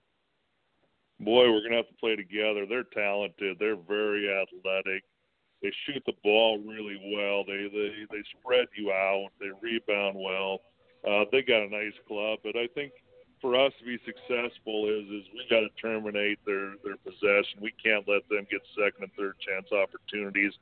Boy, 1.20 1.50
we're 1.50 1.62
gonna 1.62 1.76
have 1.76 1.88
to 1.88 1.94
play 1.94 2.16
together. 2.16 2.66
They're 2.66 2.84
talented. 2.84 3.58
They're 3.58 3.76
very 3.76 4.28
athletic. 4.30 5.04
They 5.62 5.72
shoot 5.86 6.02
the 6.06 6.12
ball 6.22 6.58
really 6.58 7.00
well. 7.16 7.44
They 7.44 7.68
they 7.72 8.06
they 8.10 8.22
spread 8.38 8.66
you 8.76 8.92
out. 8.92 9.28
They 9.40 9.50
rebound 9.62 10.16
well. 10.18 10.60
Uh, 11.06 11.24
they 11.30 11.42
got 11.42 11.62
a 11.62 11.68
nice 11.68 11.94
club, 12.08 12.40
but 12.42 12.56
I 12.56 12.66
think 12.74 12.92
for 13.40 13.54
us 13.54 13.72
to 13.78 13.84
be 13.84 13.98
successful 14.04 14.88
is 14.88 15.04
is 15.04 15.28
we 15.32 15.44
got 15.50 15.60
to 15.60 15.68
terminate 15.80 16.38
their 16.46 16.74
their 16.82 16.96
possession. 16.96 17.60
We 17.60 17.72
can't 17.82 18.08
let 18.08 18.28
them 18.28 18.46
get 18.50 18.62
second 18.74 19.04
and 19.04 19.12
third 19.12 19.36
chance 19.40 19.68
opportunities. 19.72 20.52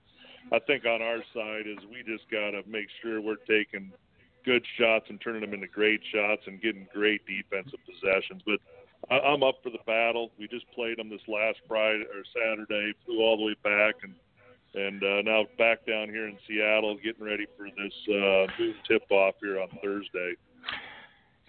I 0.51 0.59
think 0.59 0.85
on 0.85 1.01
our 1.01 1.23
side 1.33 1.67
is 1.67 1.79
we 1.91 2.03
just 2.03 2.29
got 2.31 2.51
to 2.51 2.63
make 2.67 2.89
sure 3.01 3.21
we're 3.21 3.37
taking 3.47 3.93
good 4.45 4.65
shots 4.79 5.07
and 5.09 5.21
turning 5.21 5.43
them 5.43 5.55
into 5.55 5.69
great 5.69 6.01
shots 6.13 6.43
and 6.47 6.61
getting 6.61 6.89
great 6.93 7.23
defensive 7.27 7.79
possessions. 7.87 8.43
But 8.45 8.59
I'm 9.11 9.43
up 9.43 9.57
for 9.63 9.71
the 9.71 9.83
battle. 9.87 10.31
We 10.39 10.49
just 10.49 10.65
played 10.75 10.99
them 10.99 11.11
this 11.11 11.21
last 11.29 11.59
Friday 11.67 12.05
or 12.05 12.23
Saturday, 12.33 12.93
flew 13.05 13.21
all 13.21 13.37
the 13.37 13.45
way 13.45 13.57
back, 13.63 13.97
and 14.03 14.15
and 14.75 15.03
uh, 15.03 15.23
now 15.23 15.45
back 15.59 15.85
down 15.87 16.09
here 16.09 16.29
in 16.29 16.39
Seattle, 16.49 16.97
getting 16.97 17.23
ready 17.23 17.47
for 17.59 17.67
this 17.67 17.93
uh, 18.09 18.47
tip-off 18.89 19.35
here 19.43 19.61
on 19.61 19.69
Thursday. 19.83 20.33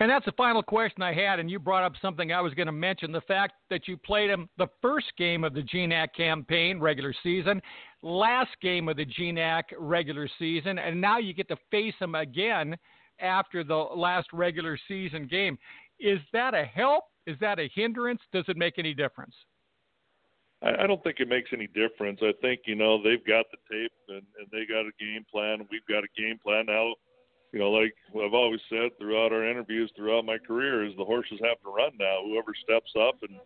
And 0.02 0.10
that's 0.10 0.26
the 0.26 0.34
final 0.34 0.62
question 0.62 1.02
I 1.02 1.14
had, 1.14 1.40
and 1.40 1.50
you 1.50 1.58
brought 1.60 1.86
up 1.86 1.94
something 2.02 2.34
I 2.34 2.42
was 2.42 2.54
going 2.54 2.66
to 2.66 2.74
mention: 2.74 3.12
the 3.12 3.22
fact 3.22 3.54
that 3.70 3.88
you 3.88 3.96
played 3.96 4.30
them 4.30 4.50
the 4.58 4.68
first 4.82 5.08
game 5.18 5.44
of 5.44 5.54
the 5.54 5.62
GNAC 5.62 6.14
campaign 6.18 6.80
regular 6.80 7.14
season, 7.24 7.62
last 8.02 8.50
game 8.62 8.90
of 8.90 8.98
the 8.98 9.06
GNAC 9.06 9.64
regular 9.78 10.28
season, 10.40 10.80
and 10.80 11.00
now 11.00 11.20
you 11.20 11.34
get 11.34 11.48
to 11.50 11.58
face 11.72 11.94
them 12.00 12.16
again 12.16 12.76
after 13.20 13.64
the 13.64 13.76
last 13.76 14.28
regular 14.34 14.78
season 14.88 15.28
game. 15.28 15.58
Is 16.00 16.20
that 16.34 16.54
a 16.54 16.66
help 16.66 17.06
is 17.26 17.38
that 17.40 17.60
a 17.60 17.70
hindrance? 17.74 18.22
Does 18.32 18.46
it 18.48 18.58
make 18.58 18.78
any 18.78 18.94
difference? 18.94 19.36
I, 20.62 20.84
I 20.84 20.88
don't 20.88 21.04
think 21.04 21.20
it 21.20 21.28
makes 21.28 21.50
any 21.54 21.68
difference. 21.68 22.20
I 22.22 22.34
think 22.42 22.62
you 22.66 22.76
know 22.76 23.02
they've 23.02 23.26
got 23.26 23.46
the 23.52 23.58
tape 23.70 23.92
and, 24.10 24.24
and 24.40 24.48
they 24.52 24.66
got 24.66 24.86
a 24.88 24.92
game 25.00 25.26
plan. 25.32 25.68
We've 25.72 25.86
got 25.88 26.04
a 26.04 26.12
game 26.22 26.40
plan 26.44 26.66
now. 26.68 26.94
You 27.52 27.60
know, 27.60 27.70
like 27.70 27.94
I've 28.10 28.34
always 28.34 28.62
said 28.68 28.98
throughout 28.98 29.32
our 29.32 29.48
interviews, 29.48 29.92
throughout 29.96 30.26
my 30.26 30.40
career, 30.40 30.86
is 30.86 30.94
the 30.98 31.06
horses 31.06 31.40
have 31.44 31.62
to 31.62 31.70
run 31.70 31.92
now. 32.00 32.22
Whoever 32.26 32.54
steps 32.64 32.92
up 33.00 33.16
and 33.22 33.38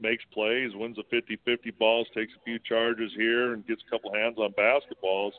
makes 0.00 0.22
plays, 0.34 0.72
wins 0.74 0.98
a 0.98 1.14
50-50 1.14 1.78
balls, 1.78 2.06
takes 2.14 2.32
a 2.36 2.44
few 2.44 2.58
charges 2.58 3.10
here, 3.16 3.54
and 3.54 3.66
gets 3.66 3.80
a 3.86 3.90
couple 3.90 4.12
hands 4.12 4.36
on 4.36 4.52
basketballs, 4.52 5.32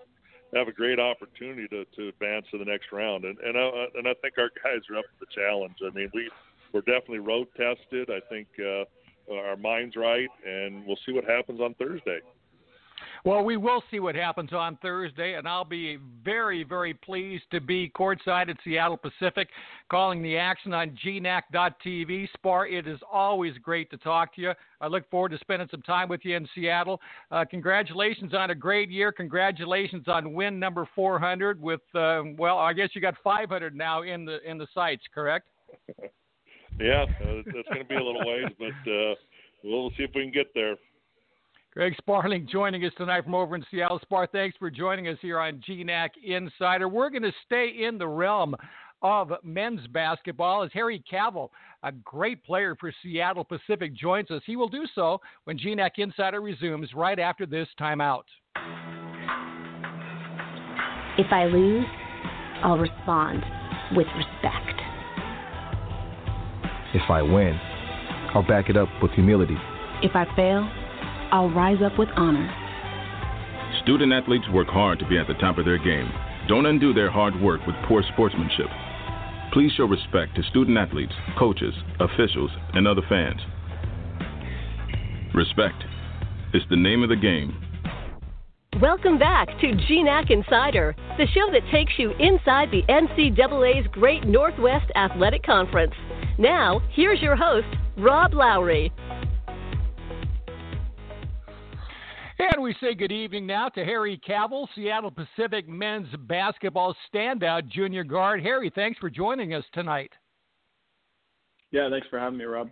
have 0.55 0.67
a 0.67 0.71
great 0.71 0.99
opportunity 0.99 1.67
to, 1.67 1.85
to 1.95 2.07
advance 2.07 2.47
to 2.49 2.57
the 2.57 2.65
next 2.65 2.91
round. 2.91 3.25
And 3.25 3.37
and 3.39 3.57
I, 3.57 3.85
and 3.93 4.07
I 4.07 4.13
think 4.21 4.39
our 4.39 4.49
guys 4.63 4.81
are 4.89 4.97
up 4.97 5.05
for 5.05 5.25
the 5.25 5.31
challenge. 5.35 5.75
I 5.85 5.93
mean, 5.93 6.09
we 6.13 6.29
we're 6.75 6.81
definitely 6.81 7.19
road 7.19 7.47
tested. 7.55 8.09
I 8.09 8.19
think 8.29 8.47
uh, 8.59 9.33
our 9.33 9.55
mind's 9.55 9.95
right, 9.95 10.27
and 10.45 10.85
we'll 10.85 10.99
see 11.05 11.13
what 11.13 11.23
happens 11.23 11.61
on 11.61 11.73
Thursday. 11.75 12.19
Well, 13.23 13.43
we 13.43 13.55
will 13.55 13.81
see 13.89 13.99
what 13.99 14.13
happens 14.13 14.51
on 14.51 14.77
Thursday, 14.81 15.33
and 15.35 15.47
I'll 15.47 15.65
be 15.65 15.97
very, 16.23 16.63
very 16.63 16.93
pleased 16.93 17.45
to 17.51 17.61
be 17.61 17.89
courtside 17.89 18.49
at 18.49 18.57
Seattle 18.63 18.97
Pacific, 18.97 19.47
calling 19.89 20.21
the 20.21 20.37
action 20.37 20.73
on 20.73 20.97
GNAC.TV. 21.03 22.27
Spar, 22.33 22.67
it 22.67 22.87
is 22.87 22.99
always 23.11 23.57
great 23.57 23.89
to 23.91 23.97
talk 23.97 24.35
to 24.35 24.41
you. 24.41 24.51
I 24.81 24.87
look 24.87 25.09
forward 25.09 25.29
to 25.29 25.37
spending 25.39 25.69
some 25.71 25.81
time 25.81 26.09
with 26.09 26.21
you 26.23 26.35
in 26.35 26.47
Seattle. 26.53 26.99
Uh, 27.31 27.45
congratulations 27.49 28.33
on 28.33 28.51
a 28.51 28.55
great 28.55 28.91
year. 28.91 29.13
Congratulations 29.13 30.07
on 30.07 30.33
win 30.33 30.59
number 30.59 30.87
400. 30.93 31.59
With 31.59 31.81
uh, 31.95 32.21
well, 32.37 32.59
I 32.59 32.73
guess 32.73 32.89
you 32.93 33.01
got 33.01 33.15
500 33.23 33.75
now 33.75 34.03
in 34.03 34.25
the 34.25 34.37
in 34.47 34.57
the 34.57 34.67
sights, 34.73 35.03
correct? 35.13 35.47
Yeah, 36.79 37.03
uh, 37.03 37.41
that's 37.45 37.67
going 37.69 37.79
to 37.79 37.85
be 37.85 37.95
a 37.95 38.03
little 38.03 38.25
ways, 38.25 38.45
but 38.59 38.91
uh, 38.91 39.15
we'll 39.63 39.89
see 39.91 40.03
if 40.03 40.11
we 40.15 40.23
can 40.23 40.31
get 40.31 40.47
there. 40.53 40.75
Greg 41.73 41.93
Sparling 41.97 42.47
joining 42.49 42.85
us 42.85 42.93
tonight 42.97 43.25
from 43.25 43.35
over 43.35 43.53
in 43.55 43.65
Seattle. 43.69 43.99
Spar, 44.01 44.27
thanks 44.27 44.55
for 44.57 44.71
joining 44.71 45.09
us 45.09 45.17
here 45.21 45.39
on 45.39 45.61
GNAC 45.67 46.11
Insider. 46.23 46.87
We're 46.87 47.09
going 47.09 47.23
to 47.23 47.33
stay 47.45 47.83
in 47.85 47.97
the 47.97 48.07
realm 48.07 48.55
of 49.01 49.33
men's 49.43 49.85
basketball 49.87 50.63
as 50.63 50.71
Harry 50.73 51.03
Cavell, 51.09 51.51
a 51.83 51.91
great 51.91 52.43
player 52.45 52.77
for 52.79 52.93
Seattle 53.03 53.43
Pacific, 53.43 53.93
joins 53.93 54.31
us. 54.31 54.41
He 54.45 54.55
will 54.55 54.69
do 54.69 54.85
so 54.95 55.19
when 55.43 55.59
GNAC 55.59 55.91
Insider 55.97 56.39
resumes 56.39 56.93
right 56.93 57.19
after 57.19 57.45
this 57.45 57.67
timeout. 57.79 58.23
If 61.17 61.31
I 61.31 61.45
lose, 61.45 61.85
I'll 62.63 62.77
respond 62.77 63.43
with 63.95 64.07
respect. 64.15 64.64
If 66.95 67.09
I 67.09 67.21
win, 67.21 67.59
I'll 68.33 68.47
back 68.47 68.69
it 68.69 68.77
up 68.77 68.87
with 69.01 69.11
humility. 69.11 69.57
If 70.01 70.15
I 70.15 70.23
fail, 70.33 70.65
I'll 71.29 71.49
rise 71.49 71.81
up 71.83 71.99
with 71.99 72.07
honor. 72.15 72.49
Student 73.83 74.13
athletes 74.13 74.45
work 74.53 74.69
hard 74.69 74.99
to 74.99 75.07
be 75.09 75.17
at 75.17 75.27
the 75.27 75.33
top 75.33 75.57
of 75.57 75.65
their 75.65 75.77
game. 75.77 76.09
Don't 76.47 76.65
undo 76.65 76.93
their 76.93 77.11
hard 77.11 77.35
work 77.41 77.59
with 77.67 77.75
poor 77.89 78.01
sportsmanship. 78.13 78.67
Please 79.51 79.73
show 79.73 79.83
respect 79.83 80.37
to 80.37 80.43
student 80.43 80.77
athletes, 80.77 81.11
coaches, 81.37 81.73
officials, 81.99 82.51
and 82.71 82.87
other 82.87 83.01
fans. 83.09 83.41
Respect 85.33 85.83
is 86.53 86.61
the 86.69 86.77
name 86.77 87.03
of 87.03 87.09
the 87.09 87.17
game. 87.17 87.61
Welcome 88.81 89.19
back 89.19 89.47
to 89.59 89.67
GNAC 89.67 90.31
Insider, 90.31 90.95
the 91.17 91.27
show 91.33 91.51
that 91.51 91.69
takes 91.73 91.93
you 91.97 92.11
inside 92.19 92.71
the 92.71 92.83
NCAA's 92.87 93.87
Great 93.91 94.25
Northwest 94.25 94.89
Athletic 94.95 95.43
Conference. 95.43 95.93
Now, 96.37 96.81
here's 96.91 97.21
your 97.21 97.37
host, 97.37 97.67
Rob 97.97 98.33
Lowery. 98.33 98.91
And 102.37 102.61
we 102.61 102.75
say 102.81 102.93
good 102.93 103.13
evening 103.13 103.47
now 103.47 103.69
to 103.69 103.85
Harry 103.85 104.17
Cavell, 104.17 104.67
Seattle 104.75 105.11
Pacific 105.11 105.69
men's 105.69 106.09
basketball 106.27 106.93
standout 107.13 107.69
junior 107.69 108.03
guard. 108.03 108.41
Harry, 108.43 108.69
thanks 108.75 108.99
for 108.99 109.09
joining 109.09 109.53
us 109.53 109.63
tonight. 109.73 110.11
Yeah, 111.71 111.89
thanks 111.89 112.07
for 112.09 112.19
having 112.19 112.37
me, 112.37 112.43
Rob. 112.43 112.69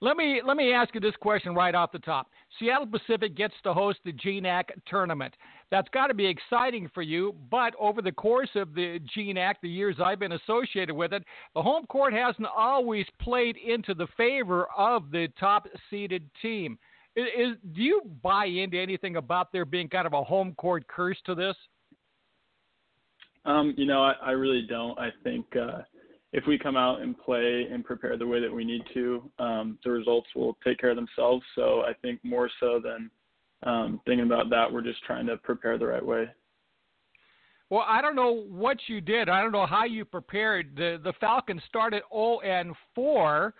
Let 0.00 0.16
me 0.16 0.40
let 0.44 0.56
me 0.56 0.72
ask 0.72 0.94
you 0.94 1.00
this 1.00 1.14
question 1.20 1.54
right 1.54 1.74
off 1.74 1.92
the 1.92 1.98
top. 1.98 2.28
Seattle 2.58 2.86
Pacific 2.86 3.36
gets 3.36 3.54
to 3.62 3.72
host 3.72 3.98
the 4.04 4.12
GNAC 4.12 4.64
tournament. 4.86 5.34
That's 5.70 5.88
got 5.90 6.08
to 6.08 6.14
be 6.14 6.26
exciting 6.26 6.90
for 6.92 7.02
you, 7.02 7.34
but 7.50 7.74
over 7.78 8.02
the 8.02 8.12
course 8.12 8.50
of 8.54 8.74
the 8.74 9.00
GNAC, 9.16 9.54
the 9.62 9.68
years 9.68 9.96
I've 10.04 10.18
been 10.18 10.32
associated 10.32 10.94
with 10.94 11.12
it, 11.12 11.24
the 11.54 11.62
home 11.62 11.86
court 11.86 12.12
hasn't 12.12 12.46
always 12.56 13.06
played 13.20 13.56
into 13.56 13.94
the 13.94 14.06
favor 14.16 14.66
of 14.76 15.10
the 15.10 15.28
top 15.38 15.66
seeded 15.90 16.28
team. 16.42 16.78
Is, 17.16 17.56
do 17.74 17.82
you 17.82 18.02
buy 18.22 18.46
into 18.46 18.78
anything 18.78 19.16
about 19.16 19.52
there 19.52 19.64
being 19.64 19.88
kind 19.88 20.06
of 20.06 20.12
a 20.12 20.22
home 20.22 20.52
court 20.54 20.86
curse 20.88 21.18
to 21.26 21.34
this? 21.34 21.54
Um, 23.44 23.74
you 23.76 23.86
know, 23.86 24.02
I, 24.02 24.14
I 24.22 24.30
really 24.30 24.66
don't. 24.68 24.98
I 24.98 25.10
think 25.22 25.46
uh, 25.56 25.82
if 26.34 26.44
we 26.48 26.58
come 26.58 26.76
out 26.76 27.00
and 27.00 27.16
play 27.16 27.68
and 27.70 27.84
prepare 27.84 28.18
the 28.18 28.26
way 28.26 28.40
that 28.40 28.52
we 28.52 28.64
need 28.64 28.82
to, 28.92 29.30
um, 29.38 29.78
the 29.84 29.90
results 29.90 30.26
will 30.34 30.58
take 30.64 30.78
care 30.78 30.90
of 30.90 30.96
themselves. 30.96 31.44
So 31.54 31.82
I 31.82 31.92
think 32.02 32.18
more 32.24 32.50
so 32.58 32.80
than 32.82 33.08
um, 33.62 34.00
thinking 34.04 34.26
about 34.26 34.50
that, 34.50 34.70
we're 34.70 34.82
just 34.82 35.02
trying 35.04 35.26
to 35.26 35.36
prepare 35.36 35.78
the 35.78 35.86
right 35.86 36.04
way. 36.04 36.28
Well, 37.70 37.84
I 37.86 38.02
don't 38.02 38.16
know 38.16 38.44
what 38.48 38.78
you 38.88 39.00
did. 39.00 39.28
I 39.28 39.40
don't 39.40 39.52
know 39.52 39.64
how 39.64 39.84
you 39.84 40.04
prepared. 40.04 40.74
The 40.76 41.00
the 41.02 41.14
Falcons 41.20 41.62
started 41.68 42.02
0 42.12 42.40
and 42.40 42.74
4 42.94 43.54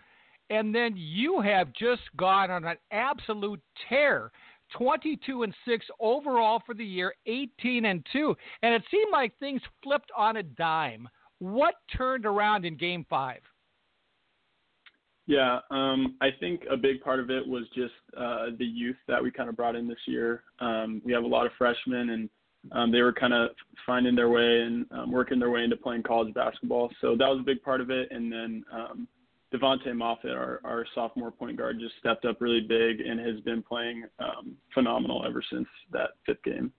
and 0.51 0.75
then 0.75 0.95
you 0.97 1.41
have 1.41 1.73
just 1.73 2.03
gone 2.17 2.51
on 2.51 2.65
an 2.65 2.77
absolute 2.91 3.61
tear. 3.89 4.31
22 4.77 5.45
and 5.45 5.55
6 5.67 5.87
overall 6.01 6.61
for 6.67 6.75
the 6.75 6.85
year, 6.85 7.15
18 7.27 7.85
and 7.85 8.05
2. 8.13 8.35
And 8.63 8.75
it 8.75 8.83
seemed 8.91 9.13
like 9.13 9.39
things 9.39 9.63
flipped 9.83 10.11
on 10.17 10.39
a 10.39 10.43
dime. 10.43 11.09
What 11.39 11.75
turned 11.97 12.27
around 12.27 12.65
in 12.65 12.77
game 12.77 13.05
5? 13.09 13.39
Yeah, 15.27 15.61
um, 15.71 16.17
I 16.21 16.29
think 16.39 16.63
a 16.71 16.77
big 16.77 17.01
part 17.01 17.19
of 17.19 17.31
it 17.31 17.47
was 17.47 17.65
just 17.75 17.95
uh, 18.17 18.47
the 18.59 18.65
youth 18.65 18.97
that 19.09 19.23
we 19.23 19.31
kind 19.31 19.49
of 19.49 19.57
brought 19.57 19.75
in 19.75 19.89
this 19.89 19.99
year. 20.07 20.43
Um, 20.61 21.01
we 21.05 21.13
have 21.13 21.25
a 21.25 21.27
lot 21.27 21.47
of 21.47 21.53
freshmen, 21.57 22.11
and 22.11 22.29
um, 22.73 22.93
they 22.93 23.01
were 23.01 23.13
kind 23.13 23.33
of 23.33 23.51
finding 23.87 24.15
their 24.15 24.29
way 24.29 24.61
and 24.61 24.87
um, 24.93 25.11
working 25.11 25.39
their 25.39 25.51
way 25.51 25.65
into 25.65 25.77
playing 25.77 26.03
college 26.03 26.33
basketball. 26.35 26.91
So 27.01 27.17
that 27.17 27.29
was 27.29 27.41
a 27.41 27.45
big 27.45 27.63
part 27.63 27.81
of 27.81 27.91
it. 27.91 28.09
And 28.11 28.31
then 28.31 28.65
um, 28.71 29.09
Devontae 29.53 29.89
Moffett, 29.89 30.35
our, 30.35 30.61
our 30.65 30.85
sophomore 30.95 31.31
point 31.31 31.57
guard, 31.57 31.79
just 31.81 31.95
stepped 32.01 32.25
up 32.25 32.41
really 32.41 32.61
big 32.61 33.01
and 33.01 33.19
has 33.21 33.41
been 33.41 33.63
playing 33.63 34.05
um, 34.19 34.57
phenomenal 34.75 35.25
ever 35.27 35.43
since 35.51 35.69
that 35.93 36.11
fifth 36.27 36.43
game. 36.43 36.73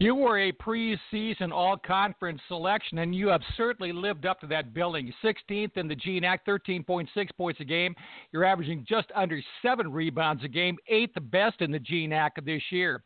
You 0.00 0.14
were 0.14 0.38
a 0.38 0.52
preseason 0.52 1.50
all 1.50 1.76
conference 1.76 2.40
selection, 2.46 2.98
and 2.98 3.12
you 3.12 3.26
have 3.28 3.40
certainly 3.56 3.90
lived 3.90 4.26
up 4.26 4.40
to 4.40 4.46
that 4.46 4.72
billing. 4.72 5.12
16th 5.24 5.76
in 5.76 5.88
the 5.88 5.96
GNAC, 5.96 6.38
13.6 6.46 7.08
points 7.36 7.60
a 7.60 7.64
game. 7.64 7.96
You're 8.30 8.44
averaging 8.44 8.86
just 8.88 9.10
under 9.16 9.42
seven 9.60 9.90
rebounds 9.90 10.44
a 10.44 10.48
game, 10.48 10.76
eighth 10.86 11.16
best 11.32 11.62
in 11.62 11.72
the 11.72 11.80
GNAC 11.80 12.44
this 12.44 12.62
year 12.70 13.02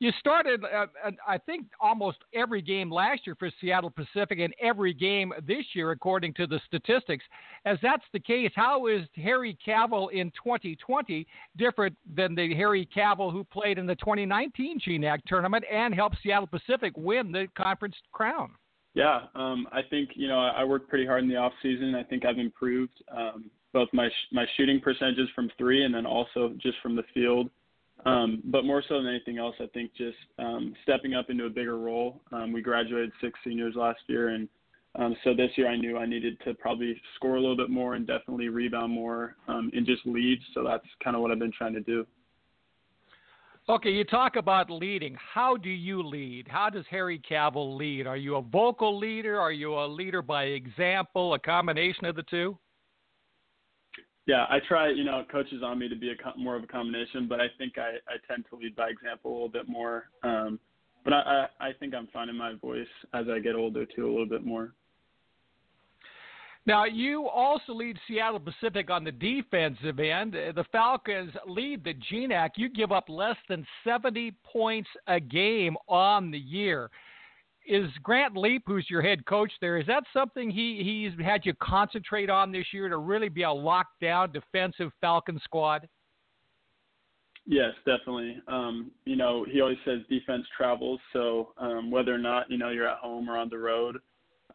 you 0.00 0.10
started, 0.18 0.64
uh, 0.64 0.86
I 1.28 1.36
think, 1.36 1.66
almost 1.78 2.16
every 2.34 2.62
game 2.62 2.90
last 2.90 3.26
year 3.26 3.36
for 3.38 3.50
Seattle 3.60 3.90
Pacific 3.90 4.38
and 4.40 4.54
every 4.60 4.94
game 4.94 5.30
this 5.46 5.64
year, 5.74 5.90
according 5.90 6.32
to 6.34 6.46
the 6.46 6.58
statistics. 6.66 7.22
As 7.66 7.76
that's 7.82 8.02
the 8.14 8.18
case, 8.18 8.50
how 8.56 8.86
is 8.86 9.02
Harry 9.14 9.58
Cavell 9.62 10.08
in 10.08 10.30
2020 10.42 11.26
different 11.58 11.94
than 12.16 12.34
the 12.34 12.54
Harry 12.54 12.86
Cavell 12.86 13.30
who 13.30 13.44
played 13.44 13.76
in 13.76 13.86
the 13.86 13.94
2019 13.96 14.80
GNAC 14.80 15.18
tournament 15.26 15.64
and 15.70 15.94
helped 15.94 16.16
Seattle 16.22 16.48
Pacific 16.48 16.94
win 16.96 17.30
the 17.30 17.46
conference 17.54 17.96
crown? 18.10 18.52
Yeah, 18.94 19.26
um, 19.34 19.68
I 19.70 19.82
think 19.88 20.10
you 20.14 20.26
know 20.26 20.38
I 20.38 20.64
worked 20.64 20.88
pretty 20.88 21.06
hard 21.06 21.22
in 21.22 21.28
the 21.28 21.36
off 21.36 21.52
season. 21.62 21.94
I 21.94 22.02
think 22.02 22.24
I've 22.24 22.38
improved 22.38 22.94
um, 23.14 23.50
both 23.72 23.88
my 23.92 24.08
my 24.32 24.46
shooting 24.56 24.80
percentages 24.80 25.28
from 25.34 25.50
three 25.58 25.84
and 25.84 25.94
then 25.94 26.06
also 26.06 26.54
just 26.60 26.78
from 26.82 26.96
the 26.96 27.04
field. 27.14 27.50
Um, 28.06 28.42
but 28.44 28.64
more 28.64 28.82
so 28.88 28.96
than 28.96 29.08
anything 29.08 29.38
else, 29.38 29.54
I 29.60 29.66
think 29.74 29.92
just 29.94 30.16
um, 30.38 30.74
stepping 30.82 31.14
up 31.14 31.28
into 31.28 31.44
a 31.46 31.50
bigger 31.50 31.78
role. 31.78 32.20
Um, 32.32 32.52
we 32.52 32.62
graduated 32.62 33.12
six 33.20 33.38
seniors 33.44 33.74
last 33.76 34.00
year, 34.06 34.28
and 34.28 34.48
um, 34.96 35.16
so 35.22 35.34
this 35.34 35.50
year 35.56 35.68
I 35.68 35.76
knew 35.76 35.98
I 35.98 36.06
needed 36.06 36.38
to 36.44 36.54
probably 36.54 37.00
score 37.16 37.36
a 37.36 37.40
little 37.40 37.56
bit 37.56 37.70
more 37.70 37.94
and 37.94 38.06
definitely 38.06 38.48
rebound 38.48 38.92
more 38.92 39.36
um, 39.48 39.70
and 39.74 39.86
just 39.86 40.04
lead. 40.06 40.40
So 40.54 40.64
that's 40.64 40.86
kind 41.02 41.14
of 41.14 41.22
what 41.22 41.30
I've 41.30 41.38
been 41.38 41.52
trying 41.52 41.74
to 41.74 41.80
do. 41.80 42.06
Okay, 43.68 43.90
you 43.90 44.04
talk 44.04 44.34
about 44.34 44.68
leading. 44.68 45.16
How 45.34 45.56
do 45.56 45.68
you 45.68 46.02
lead? 46.02 46.48
How 46.48 46.70
does 46.70 46.84
Harry 46.90 47.20
Cavell 47.20 47.76
lead? 47.76 48.06
Are 48.06 48.16
you 48.16 48.36
a 48.36 48.42
vocal 48.42 48.98
leader? 48.98 49.38
Are 49.38 49.52
you 49.52 49.74
a 49.74 49.86
leader 49.86 50.22
by 50.22 50.44
example? 50.44 51.34
A 51.34 51.38
combination 51.38 52.06
of 52.06 52.16
the 52.16 52.24
two? 52.24 52.58
Yeah, 54.26 54.46
I 54.48 54.58
try. 54.68 54.90
You 54.90 55.04
know, 55.04 55.24
coaches 55.30 55.62
on 55.64 55.78
me 55.78 55.88
to 55.88 55.96
be 55.96 56.10
a 56.10 56.38
more 56.38 56.56
of 56.56 56.64
a 56.64 56.66
combination, 56.66 57.26
but 57.28 57.40
I 57.40 57.46
think 57.58 57.78
I, 57.78 57.96
I 58.08 58.16
tend 58.28 58.44
to 58.50 58.56
lead 58.56 58.76
by 58.76 58.88
example 58.88 59.30
a 59.30 59.34
little 59.34 59.48
bit 59.48 59.68
more. 59.68 60.04
Um, 60.22 60.58
but 61.04 61.12
I, 61.12 61.46
I, 61.60 61.68
I 61.68 61.72
think 61.78 61.94
I'm 61.94 62.08
finding 62.12 62.36
my 62.36 62.54
voice 62.54 62.86
as 63.14 63.26
I 63.32 63.38
get 63.38 63.54
older 63.54 63.86
too 63.86 64.06
a 64.06 64.10
little 64.10 64.26
bit 64.26 64.44
more. 64.44 64.72
Now, 66.66 66.84
you 66.84 67.26
also 67.26 67.72
lead 67.72 67.98
Seattle 68.06 68.38
Pacific 68.38 68.90
on 68.90 69.02
the 69.02 69.12
defensive 69.12 69.98
end. 69.98 70.34
The 70.34 70.64
Falcons 70.70 71.32
lead 71.46 71.82
the 71.82 71.94
GNAC. 71.94 72.50
You 72.56 72.68
give 72.68 72.92
up 72.92 73.08
less 73.08 73.36
than 73.48 73.66
70 73.82 74.34
points 74.44 74.88
a 75.06 75.18
game 75.18 75.76
on 75.88 76.30
the 76.30 76.38
year 76.38 76.90
is 77.70 77.88
Grant 78.02 78.36
Leep, 78.36 78.64
who's 78.66 78.86
your 78.90 79.00
head 79.00 79.24
coach 79.26 79.52
there, 79.60 79.78
is 79.78 79.86
that 79.86 80.02
something 80.12 80.50
he 80.50 80.82
he's 80.82 81.24
had 81.24 81.46
you 81.46 81.54
concentrate 81.62 82.28
on 82.28 82.50
this 82.50 82.66
year 82.72 82.88
to 82.88 82.96
really 82.96 83.28
be 83.28 83.44
a 83.44 83.46
lockdown 83.46 84.32
defensive 84.32 84.90
Falcon 85.00 85.40
squad? 85.44 85.88
Yes, 87.46 87.72
definitely. 87.86 88.42
Um, 88.48 88.90
you 89.04 89.14
know, 89.14 89.46
he 89.48 89.60
always 89.60 89.78
says 89.84 90.00
defense 90.10 90.44
travels. 90.56 91.00
So 91.12 91.52
um, 91.58 91.92
whether 91.92 92.12
or 92.12 92.18
not 92.18 92.50
you 92.50 92.58
know 92.58 92.70
you're 92.70 92.88
at 92.88 92.98
home 92.98 93.30
or 93.30 93.38
on 93.38 93.48
the 93.48 93.58
road 93.58 93.98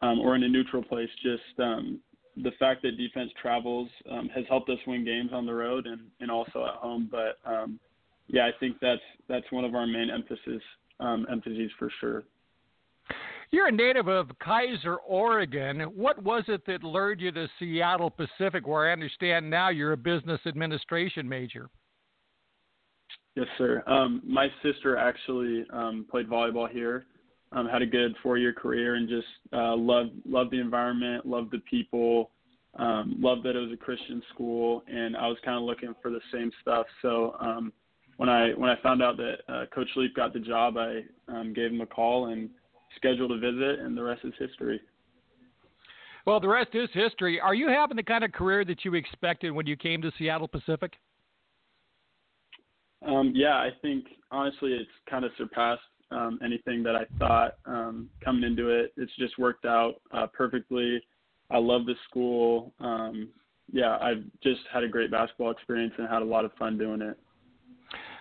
um, 0.02 0.20
or 0.20 0.36
in 0.36 0.42
a 0.42 0.48
neutral 0.48 0.82
place, 0.82 1.08
just 1.22 1.58
um, 1.58 2.00
the 2.36 2.52
fact 2.58 2.82
that 2.82 2.98
defense 2.98 3.30
travels 3.40 3.88
um, 4.12 4.28
has 4.34 4.44
helped 4.46 4.68
us 4.68 4.78
win 4.86 5.06
games 5.06 5.30
on 5.32 5.46
the 5.46 5.54
road 5.54 5.86
and, 5.86 6.02
and 6.20 6.30
also 6.30 6.66
at 6.66 6.74
home. 6.74 7.08
But 7.10 7.38
um, 7.50 7.80
yeah, 8.28 8.46
I 8.46 8.50
think 8.60 8.76
that's 8.82 9.00
that's 9.26 9.50
one 9.50 9.64
of 9.64 9.74
our 9.74 9.86
main 9.86 10.10
emphasis 10.10 10.62
emphases 11.00 11.70
for 11.78 11.90
sure. 11.98 12.24
You're 13.50 13.68
a 13.68 13.72
native 13.72 14.08
of 14.08 14.30
Keizer, 14.44 14.96
Oregon. 15.06 15.80
What 15.80 16.22
was 16.22 16.44
it 16.48 16.66
that 16.66 16.82
lured 16.82 17.20
you 17.20 17.30
to 17.32 17.48
Seattle 17.58 18.10
Pacific, 18.10 18.66
where 18.66 18.88
I 18.88 18.92
understand 18.92 19.48
now 19.48 19.68
you're 19.68 19.92
a 19.92 19.96
business 19.96 20.40
administration 20.46 21.28
major? 21.28 21.70
Yes, 23.36 23.46
sir. 23.58 23.84
Um, 23.86 24.22
my 24.26 24.48
sister 24.62 24.96
actually 24.96 25.64
um, 25.72 26.06
played 26.10 26.28
volleyball 26.28 26.70
here. 26.70 27.06
Um, 27.52 27.68
had 27.68 27.82
a 27.82 27.86
good 27.86 28.16
four-year 28.22 28.52
career 28.52 28.96
and 28.96 29.08
just 29.08 29.26
uh, 29.52 29.76
loved 29.76 30.10
loved 30.28 30.50
the 30.50 30.60
environment, 30.60 31.24
loved 31.24 31.52
the 31.52 31.60
people, 31.70 32.30
um, 32.76 33.14
loved 33.20 33.44
that 33.44 33.54
it 33.54 33.60
was 33.60 33.70
a 33.72 33.76
Christian 33.76 34.20
school, 34.34 34.82
and 34.88 35.16
I 35.16 35.28
was 35.28 35.36
kind 35.44 35.56
of 35.56 35.62
looking 35.62 35.94
for 36.02 36.10
the 36.10 36.20
same 36.32 36.50
stuff. 36.60 36.86
So 37.02 37.36
um, 37.38 37.72
when 38.16 38.28
I 38.28 38.50
when 38.50 38.68
I 38.68 38.76
found 38.82 39.02
out 39.02 39.16
that 39.18 39.36
uh, 39.48 39.66
Coach 39.72 39.88
Leep 39.94 40.16
got 40.16 40.32
the 40.32 40.40
job, 40.40 40.76
I 40.76 41.02
um, 41.28 41.52
gave 41.54 41.70
him 41.70 41.80
a 41.80 41.86
call 41.86 42.26
and 42.26 42.50
scheduled 42.96 43.32
a 43.32 43.38
visit, 43.38 43.80
and 43.80 43.96
the 43.96 44.02
rest 44.02 44.22
is 44.24 44.32
history. 44.38 44.80
Well, 46.26 46.40
the 46.40 46.48
rest 46.48 46.74
is 46.74 46.88
history. 46.92 47.40
Are 47.40 47.54
you 47.54 47.68
having 47.68 47.96
the 47.96 48.02
kind 48.02 48.24
of 48.24 48.32
career 48.32 48.64
that 48.64 48.84
you 48.84 48.94
expected 48.94 49.52
when 49.52 49.66
you 49.66 49.76
came 49.76 50.02
to 50.02 50.10
Seattle 50.18 50.48
Pacific? 50.48 50.94
Um, 53.06 53.32
yeah, 53.34 53.54
I 53.54 53.70
think 53.82 54.06
honestly, 54.30 54.72
it's 54.72 54.90
kind 55.08 55.24
of 55.24 55.30
surpassed 55.38 55.82
um, 56.10 56.38
anything 56.44 56.82
that 56.82 56.96
I 56.96 57.04
thought 57.18 57.58
um, 57.64 58.10
coming 58.24 58.42
into 58.42 58.70
it. 58.70 58.92
It's 58.96 59.14
just 59.18 59.38
worked 59.38 59.64
out 59.64 60.00
uh, 60.12 60.26
perfectly. 60.26 61.00
I 61.50 61.58
love 61.58 61.86
the 61.86 61.94
school. 62.08 62.72
Um, 62.80 63.28
yeah, 63.72 63.98
I've 64.00 64.24
just 64.42 64.60
had 64.72 64.82
a 64.82 64.88
great 64.88 65.10
basketball 65.10 65.50
experience 65.50 65.94
and 65.98 66.08
had 66.08 66.22
a 66.22 66.24
lot 66.24 66.44
of 66.44 66.52
fun 66.54 66.78
doing 66.78 67.02
it. 67.02 67.18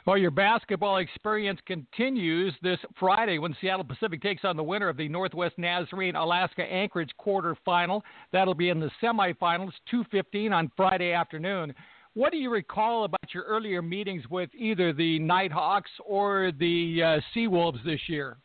Well, 0.06 0.20
your 0.20 0.30
basketball 0.30 0.98
experience 0.98 1.60
continues 1.66 2.54
this 2.62 2.78
Friday 3.00 3.40
when 3.40 3.56
Seattle 3.60 3.84
Pacific 3.84 4.22
takes 4.22 4.46
on 4.46 4.56
the 4.56 4.64
winner 4.64 4.88
of 4.88 4.98
the 4.98 5.10
Northwest 5.10 5.58
Nazarene 5.58 6.16
Alaska 6.16 6.62
Anchorage 6.62 7.10
quarterfinal. 7.20 8.02
That'll 8.32 8.54
be 8.54 8.70
in 8.70 8.80
the 8.80 8.92
semifinals, 9.02 9.72
2:15 9.92 10.54
on 10.54 10.72
Friday 10.78 11.12
afternoon. 11.12 11.74
What 12.14 12.32
do 12.32 12.38
you 12.38 12.52
recall 12.52 13.06
about 13.06 13.34
your 13.34 13.46
earlier 13.46 13.82
meetings 13.82 14.30
with 14.30 14.52
either 14.54 14.94
the 14.94 15.18
Nighthawks 15.18 15.92
or 16.06 16.52
the 16.52 17.02
uh, 17.02 17.22
Seawolves 17.36 17.84
this 17.84 18.08
year? 18.08 18.38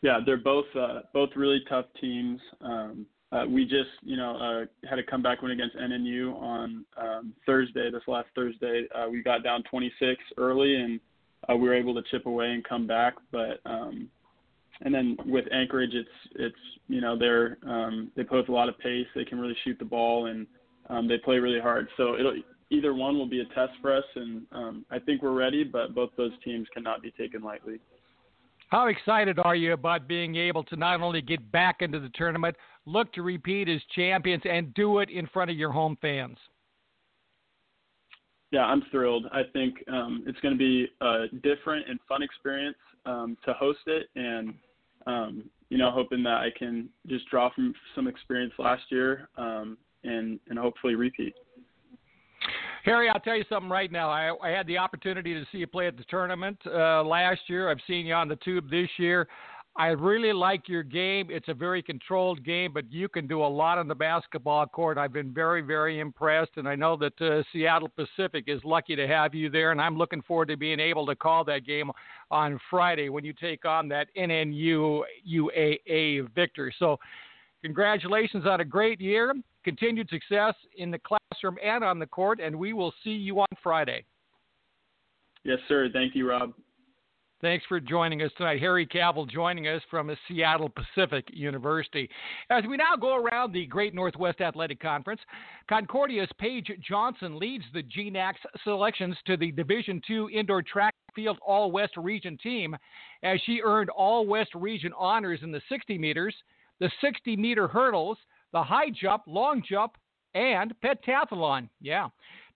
Yeah, 0.00 0.20
they're 0.24 0.38
both 0.38 0.74
uh, 0.74 1.00
both 1.12 1.30
really 1.36 1.62
tough 1.68 1.86
teams. 2.00 2.40
Um, 2.62 3.04
uh, 3.30 3.44
we 3.46 3.64
just, 3.64 3.90
you 4.02 4.16
know, 4.16 4.36
uh, 4.36 4.88
had 4.88 4.98
a 4.98 5.02
comeback 5.02 5.42
win 5.42 5.52
against 5.52 5.76
NNU 5.76 6.34
on 6.40 6.84
um, 6.96 7.34
Thursday. 7.44 7.90
This 7.90 8.02
last 8.06 8.28
Thursday, 8.34 8.86
uh, 8.94 9.08
we 9.10 9.22
got 9.22 9.44
down 9.44 9.62
26 9.70 10.20
early, 10.38 10.76
and 10.76 10.98
uh, 11.48 11.54
we 11.54 11.68
were 11.68 11.74
able 11.74 11.94
to 11.94 12.02
chip 12.10 12.24
away 12.26 12.52
and 12.52 12.64
come 12.64 12.86
back. 12.86 13.14
But 13.30 13.60
um, 13.66 14.08
and 14.80 14.94
then 14.94 15.16
with 15.26 15.44
Anchorage, 15.52 15.92
it's 15.92 16.08
it's 16.36 16.56
you 16.88 17.00
know 17.02 17.18
they're 17.18 17.58
um, 17.66 18.10
they 18.16 18.24
pose 18.24 18.46
a 18.48 18.52
lot 18.52 18.68
of 18.68 18.78
pace. 18.78 19.06
They 19.14 19.24
can 19.24 19.38
really 19.38 19.56
shoot 19.62 19.78
the 19.78 19.84
ball, 19.84 20.26
and 20.26 20.46
um, 20.88 21.06
they 21.06 21.18
play 21.18 21.38
really 21.38 21.60
hard. 21.60 21.88
So 21.98 22.18
it'll 22.18 22.36
either 22.70 22.94
one 22.94 23.18
will 23.18 23.28
be 23.28 23.40
a 23.40 23.54
test 23.54 23.72
for 23.82 23.94
us, 23.94 24.04
and 24.16 24.42
um, 24.52 24.86
I 24.90 24.98
think 24.98 25.22
we're 25.22 25.32
ready. 25.32 25.64
But 25.64 25.94
both 25.94 26.10
those 26.16 26.32
teams 26.42 26.66
cannot 26.72 27.02
be 27.02 27.10
taken 27.10 27.42
lightly. 27.42 27.80
How 28.68 28.88
excited 28.88 29.38
are 29.38 29.56
you 29.56 29.72
about 29.72 30.06
being 30.06 30.36
able 30.36 30.62
to 30.64 30.76
not 30.76 31.00
only 31.00 31.22
get 31.22 31.50
back 31.50 31.76
into 31.80 31.98
the 31.98 32.10
tournament, 32.10 32.54
look 32.84 33.12
to 33.14 33.22
repeat 33.22 33.68
as 33.68 33.80
champions, 33.94 34.42
and 34.44 34.72
do 34.74 34.98
it 34.98 35.08
in 35.08 35.26
front 35.28 35.50
of 35.50 35.56
your 35.56 35.72
home 35.72 35.96
fans? 36.02 36.36
Yeah, 38.50 38.64
I'm 38.64 38.82
thrilled. 38.90 39.26
I 39.32 39.42
think 39.52 39.76
um, 39.92 40.22
it's 40.26 40.38
going 40.40 40.54
to 40.54 40.58
be 40.58 40.86
a 41.00 41.26
different 41.42 41.88
and 41.88 41.98
fun 42.08 42.22
experience 42.22 42.76
um, 43.06 43.36
to 43.44 43.52
host 43.54 43.80
it, 43.86 44.08
and 44.14 44.54
um, 45.06 45.44
you 45.70 45.78
know, 45.78 45.90
hoping 45.90 46.22
that 46.22 46.38
I 46.38 46.48
can 46.58 46.88
just 47.06 47.28
draw 47.30 47.50
from 47.54 47.74
some 47.94 48.06
experience 48.06 48.52
last 48.58 48.82
year 48.90 49.28
um, 49.36 49.78
and 50.04 50.38
and 50.48 50.58
hopefully 50.58 50.94
repeat. 50.94 51.34
Harry, 52.88 53.10
I'll 53.10 53.20
tell 53.20 53.36
you 53.36 53.44
something 53.50 53.68
right 53.68 53.92
now. 53.92 54.08
I, 54.08 54.32
I 54.42 54.48
had 54.48 54.66
the 54.66 54.78
opportunity 54.78 55.34
to 55.34 55.44
see 55.52 55.58
you 55.58 55.66
play 55.66 55.88
at 55.88 55.98
the 55.98 56.04
tournament 56.04 56.56
uh, 56.64 57.04
last 57.04 57.40
year. 57.46 57.70
I've 57.70 57.82
seen 57.86 58.06
you 58.06 58.14
on 58.14 58.28
the 58.28 58.36
tube 58.36 58.70
this 58.70 58.88
year. 58.96 59.28
I 59.76 59.88
really 59.88 60.32
like 60.32 60.70
your 60.70 60.82
game. 60.82 61.26
It's 61.28 61.48
a 61.48 61.54
very 61.54 61.82
controlled 61.82 62.42
game, 62.46 62.72
but 62.72 62.90
you 62.90 63.06
can 63.06 63.26
do 63.26 63.42
a 63.42 63.46
lot 63.46 63.76
on 63.76 63.88
the 63.88 63.94
basketball 63.94 64.64
court. 64.64 64.96
I've 64.96 65.12
been 65.12 65.34
very, 65.34 65.60
very 65.60 66.00
impressed, 66.00 66.52
and 66.56 66.66
I 66.66 66.76
know 66.76 66.96
that 66.96 67.20
uh, 67.20 67.42
Seattle 67.52 67.90
Pacific 67.90 68.44
is 68.46 68.64
lucky 68.64 68.96
to 68.96 69.06
have 69.06 69.34
you 69.34 69.50
there, 69.50 69.70
and 69.70 69.82
I'm 69.82 69.98
looking 69.98 70.22
forward 70.22 70.48
to 70.48 70.56
being 70.56 70.80
able 70.80 71.04
to 71.08 71.14
call 71.14 71.44
that 71.44 71.66
game 71.66 71.90
on 72.30 72.58
Friday 72.70 73.10
when 73.10 73.22
you 73.22 73.34
take 73.34 73.66
on 73.66 73.86
that 73.88 74.08
NNU 74.16 75.02
UAA. 75.30 76.72
So, 76.78 76.98
congratulations 77.62 78.46
on 78.46 78.60
a 78.60 78.64
great 78.64 79.00
year 79.00 79.34
continued 79.64 80.08
success 80.08 80.54
in 80.78 80.90
the 80.90 80.98
classroom 80.98 81.58
and 81.62 81.84
on 81.84 81.98
the 81.98 82.06
court, 82.06 82.40
and 82.40 82.56
we 82.56 82.72
will 82.72 82.92
see 83.04 83.10
you 83.10 83.38
on 83.40 83.46
Friday. 83.62 84.02
Yes, 85.44 85.58
sir. 85.68 85.88
Thank 85.92 86.14
you, 86.14 86.28
Rob. 86.28 86.54
Thanks 87.40 87.64
for 87.68 87.78
joining 87.78 88.22
us 88.22 88.32
tonight. 88.36 88.58
Harry 88.60 88.84
Cavell 88.84 89.24
joining 89.24 89.68
us 89.68 89.80
from 89.90 90.10
Seattle 90.26 90.70
Pacific 90.70 91.24
University. 91.32 92.08
As 92.50 92.64
we 92.68 92.76
now 92.76 92.96
go 92.98 93.14
around 93.14 93.52
the 93.52 93.66
Great 93.66 93.94
Northwest 93.94 94.40
Athletic 94.40 94.80
Conference, 94.80 95.20
Concordia's 95.68 96.30
Paige 96.38 96.72
Johnson 96.80 97.38
leads 97.38 97.64
the 97.72 97.84
GNAC 97.84 98.32
selections 98.64 99.16
to 99.26 99.36
the 99.36 99.52
Division 99.52 100.02
II 100.10 100.26
Indoor 100.32 100.62
Track 100.62 100.94
Field 101.14 101.38
All 101.46 101.70
West 101.70 101.96
Region 101.96 102.38
team 102.42 102.74
as 103.22 103.38
she 103.44 103.60
earned 103.62 103.90
All 103.90 104.26
West 104.26 104.54
Region 104.56 104.92
honors 104.98 105.40
in 105.42 105.52
the 105.52 105.62
60 105.68 105.96
meters, 105.96 106.34
the 106.80 106.90
60 107.00 107.36
meter 107.36 107.68
hurdles, 107.68 108.18
the 108.52 108.62
high 108.62 108.90
jump, 108.90 109.24
long 109.26 109.62
jump, 109.68 109.96
and 110.34 110.74
pentathlon. 110.84 111.68
Yeah. 111.80 112.08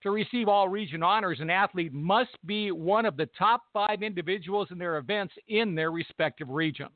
To 0.02 0.10
receive 0.10 0.48
all 0.48 0.68
region 0.68 1.02
honors, 1.02 1.38
an 1.40 1.50
athlete 1.50 1.92
must 1.92 2.36
be 2.44 2.72
one 2.72 3.06
of 3.06 3.16
the 3.16 3.28
top 3.38 3.62
five 3.72 4.02
individuals 4.02 4.68
in 4.70 4.78
their 4.78 4.98
events 4.98 5.34
in 5.48 5.74
their 5.74 5.92
respective 5.92 6.48
regions. 6.48 6.90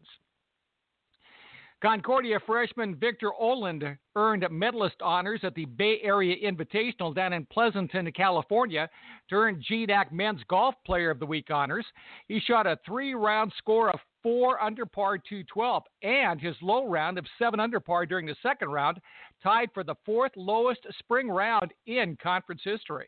Concordia 1.83 2.41
freshman 2.47 2.97
Victor 2.97 3.33
Oland 3.39 3.85
earned 4.17 4.47
medalist 4.51 4.97
honors 5.03 5.41
at 5.43 5.55
the 5.55 5.67
Bay 5.67 6.01
Area 6.03 6.35
Invitational 6.43 7.15
down 7.15 7.35
in 7.35 7.47
Pleasanton, 7.47 8.11
California, 8.13 8.89
to 9.29 9.35
earn 9.35 9.63
GNAC 9.71 10.11
Men's 10.11 10.41
Golf 10.49 10.75
Player 10.87 11.11
of 11.11 11.19
the 11.19 11.27
Week 11.27 11.51
honors. 11.51 11.85
He 12.29 12.41
shot 12.41 12.67
a 12.67 12.79
three 12.87 13.15
round 13.15 13.53
score 13.59 13.91
of 13.91 14.01
four 14.27 14.61
under 14.61 14.85
par 14.85 15.19
212, 15.19 15.85
and 16.03 16.41
his 16.41 16.57
low 16.61 16.89
round 16.89 17.17
of 17.17 17.25
seven 17.39 17.61
under 17.61 17.79
par 17.79 18.05
during 18.05 18.27
the 18.27 18.35
second 18.43 18.71
round, 18.71 18.99
tied 19.41 19.69
for 19.73 19.85
the 19.85 19.95
fourth 20.05 20.33
lowest 20.35 20.81
spring 20.99 21.29
round 21.29 21.73
in 21.87 22.17
conference 22.21 22.61
history. 22.65 23.07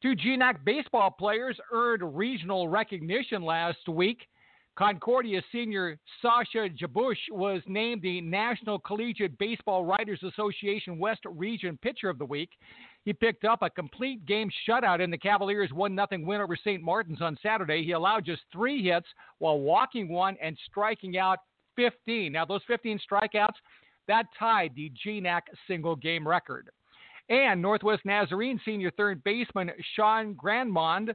Two 0.00 0.14
GNAC 0.16 0.64
baseball 0.64 1.10
players 1.10 1.54
earned 1.70 2.16
regional 2.16 2.66
recognition 2.66 3.42
last 3.42 3.86
week. 3.90 4.26
Concordia 4.74 5.42
senior 5.52 5.98
Sasha 6.22 6.70
Jabush 6.70 7.18
was 7.30 7.60
named 7.66 8.00
the 8.00 8.22
National 8.22 8.78
Collegiate 8.78 9.36
Baseball 9.36 9.84
Writers 9.84 10.22
Association 10.22 10.98
West 10.98 11.20
Region 11.26 11.78
Pitcher 11.82 12.08
of 12.08 12.16
the 12.16 12.24
Week. 12.24 12.48
He 13.04 13.12
picked 13.12 13.44
up 13.44 13.62
a 13.62 13.70
complete 13.70 14.26
game 14.26 14.50
shutout 14.68 15.00
in 15.00 15.10
the 15.10 15.18
Cavaliers' 15.18 15.72
1 15.72 15.96
0 15.96 16.26
win 16.26 16.40
over 16.40 16.56
St. 16.56 16.82
Martin's 16.82 17.22
on 17.22 17.38
Saturday. 17.42 17.82
He 17.82 17.92
allowed 17.92 18.26
just 18.26 18.42
three 18.52 18.82
hits 18.82 19.06
while 19.38 19.58
walking 19.58 20.08
one 20.08 20.36
and 20.42 20.56
striking 20.66 21.16
out 21.16 21.38
15. 21.76 22.32
Now, 22.32 22.44
those 22.44 22.60
15 22.66 23.00
strikeouts, 23.10 23.56
that 24.06 24.26
tied 24.38 24.72
the 24.74 24.92
GNAC 25.04 25.42
single 25.66 25.96
game 25.96 26.26
record. 26.26 26.70
And 27.30 27.62
Northwest 27.62 28.04
Nazarene 28.04 28.60
senior 28.64 28.90
third 28.90 29.22
baseman 29.22 29.70
Sean 29.94 30.32
uh, 30.32 30.42
Grandmont 30.42 31.14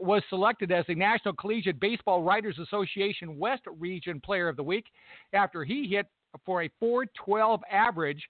was 0.00 0.22
selected 0.28 0.72
as 0.72 0.84
the 0.88 0.96
National 0.96 1.32
Collegiate 1.34 1.78
Baseball 1.78 2.24
Writers 2.24 2.58
Association 2.58 3.38
West 3.38 3.62
Region 3.78 4.20
Player 4.20 4.48
of 4.48 4.56
the 4.56 4.64
Week 4.64 4.86
after 5.32 5.62
he 5.62 5.86
hit 5.86 6.06
for 6.44 6.64
a 6.64 6.70
412 6.80 7.60
average 7.70 8.20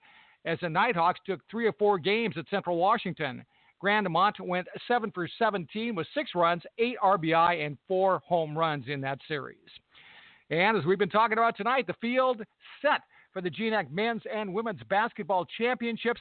as 0.44 0.58
the 0.60 0.68
Nighthawks 0.68 1.20
took 1.26 1.40
three 1.50 1.66
or 1.66 1.72
four 1.72 1.98
games 1.98 2.36
at 2.36 2.48
Central 2.50 2.76
Washington. 2.76 3.44
Grandmont 3.82 4.40
went 4.40 4.66
7 4.88 5.10
for 5.10 5.28
17 5.38 5.94
with 5.94 6.06
six 6.14 6.30
runs, 6.34 6.62
eight 6.78 6.96
RBI, 7.02 7.64
and 7.64 7.76
four 7.86 8.20
home 8.26 8.56
runs 8.56 8.86
in 8.88 9.00
that 9.02 9.18
series. 9.28 9.58
And 10.50 10.76
as 10.76 10.84
we've 10.84 10.98
been 10.98 11.10
talking 11.10 11.38
about 11.38 11.56
tonight, 11.56 11.86
the 11.86 11.94
field 12.00 12.42
set 12.80 13.00
for 13.32 13.42
the 13.42 13.50
GNAC 13.50 13.90
men's 13.90 14.22
and 14.32 14.54
women's 14.54 14.82
basketball 14.88 15.46
championships. 15.58 16.20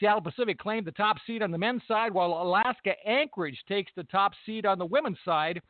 Seattle 0.00 0.22
Pacific 0.22 0.58
claimed 0.58 0.86
the 0.86 0.92
top 0.92 1.18
seed 1.26 1.42
on 1.42 1.50
the 1.50 1.58
men's 1.58 1.82
side, 1.86 2.12
while 2.12 2.32
Alaska 2.32 2.92
Anchorage 3.06 3.62
takes 3.68 3.92
the 3.94 4.04
top 4.04 4.32
seed 4.46 4.64
on 4.66 4.78
the 4.78 4.86
women's 4.86 5.18
side. 5.24 5.60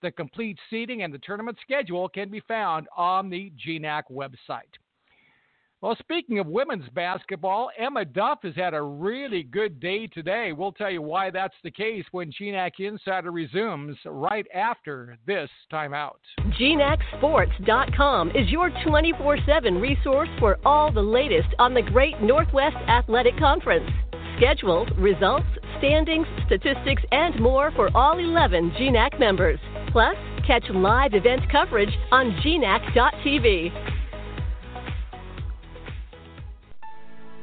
The 0.00 0.12
complete 0.12 0.58
seating 0.70 1.02
and 1.02 1.12
the 1.12 1.18
tournament 1.18 1.58
schedule 1.60 2.08
can 2.08 2.30
be 2.30 2.40
found 2.46 2.86
on 2.96 3.30
the 3.30 3.52
GNAC 3.66 4.04
website. 4.10 4.62
Well, 5.80 5.96
speaking 5.98 6.38
of 6.38 6.46
women's 6.46 6.88
basketball, 6.94 7.70
Emma 7.78 8.06
Duff 8.06 8.38
has 8.42 8.54
had 8.56 8.72
a 8.72 8.80
really 8.80 9.42
good 9.42 9.80
day 9.80 10.06
today. 10.06 10.52
We'll 10.52 10.72
tell 10.72 10.90
you 10.90 11.02
why 11.02 11.30
that's 11.30 11.56
the 11.62 11.70
case 11.70 12.04
when 12.10 12.32
GNAC 12.32 12.80
Insider 12.80 13.30
resumes 13.30 13.96
right 14.06 14.46
after 14.54 15.18
this 15.26 15.50
timeout. 15.70 16.16
GNACSports.com 16.58 18.30
is 18.30 18.48
your 18.48 18.70
24 18.86 19.38
7 19.46 19.74
resource 19.74 20.30
for 20.38 20.58
all 20.64 20.90
the 20.90 21.02
latest 21.02 21.48
on 21.58 21.74
the 21.74 21.82
Great 21.82 22.18
Northwest 22.22 22.76
Athletic 22.88 23.36
Conference. 23.38 23.90
Schedules, 24.38 24.88
results, 24.96 25.46
standings, 25.78 26.26
statistics, 26.46 27.02
and 27.12 27.38
more 27.40 27.70
for 27.72 27.94
all 27.94 28.18
11 28.18 28.70
GNAC 28.72 29.20
members. 29.20 29.60
Plus, 29.92 30.16
catch 30.46 30.64
live 30.70 31.14
event 31.14 31.42
coverage 31.52 31.92
on 32.10 32.32
GNAC.tv. 32.42 33.93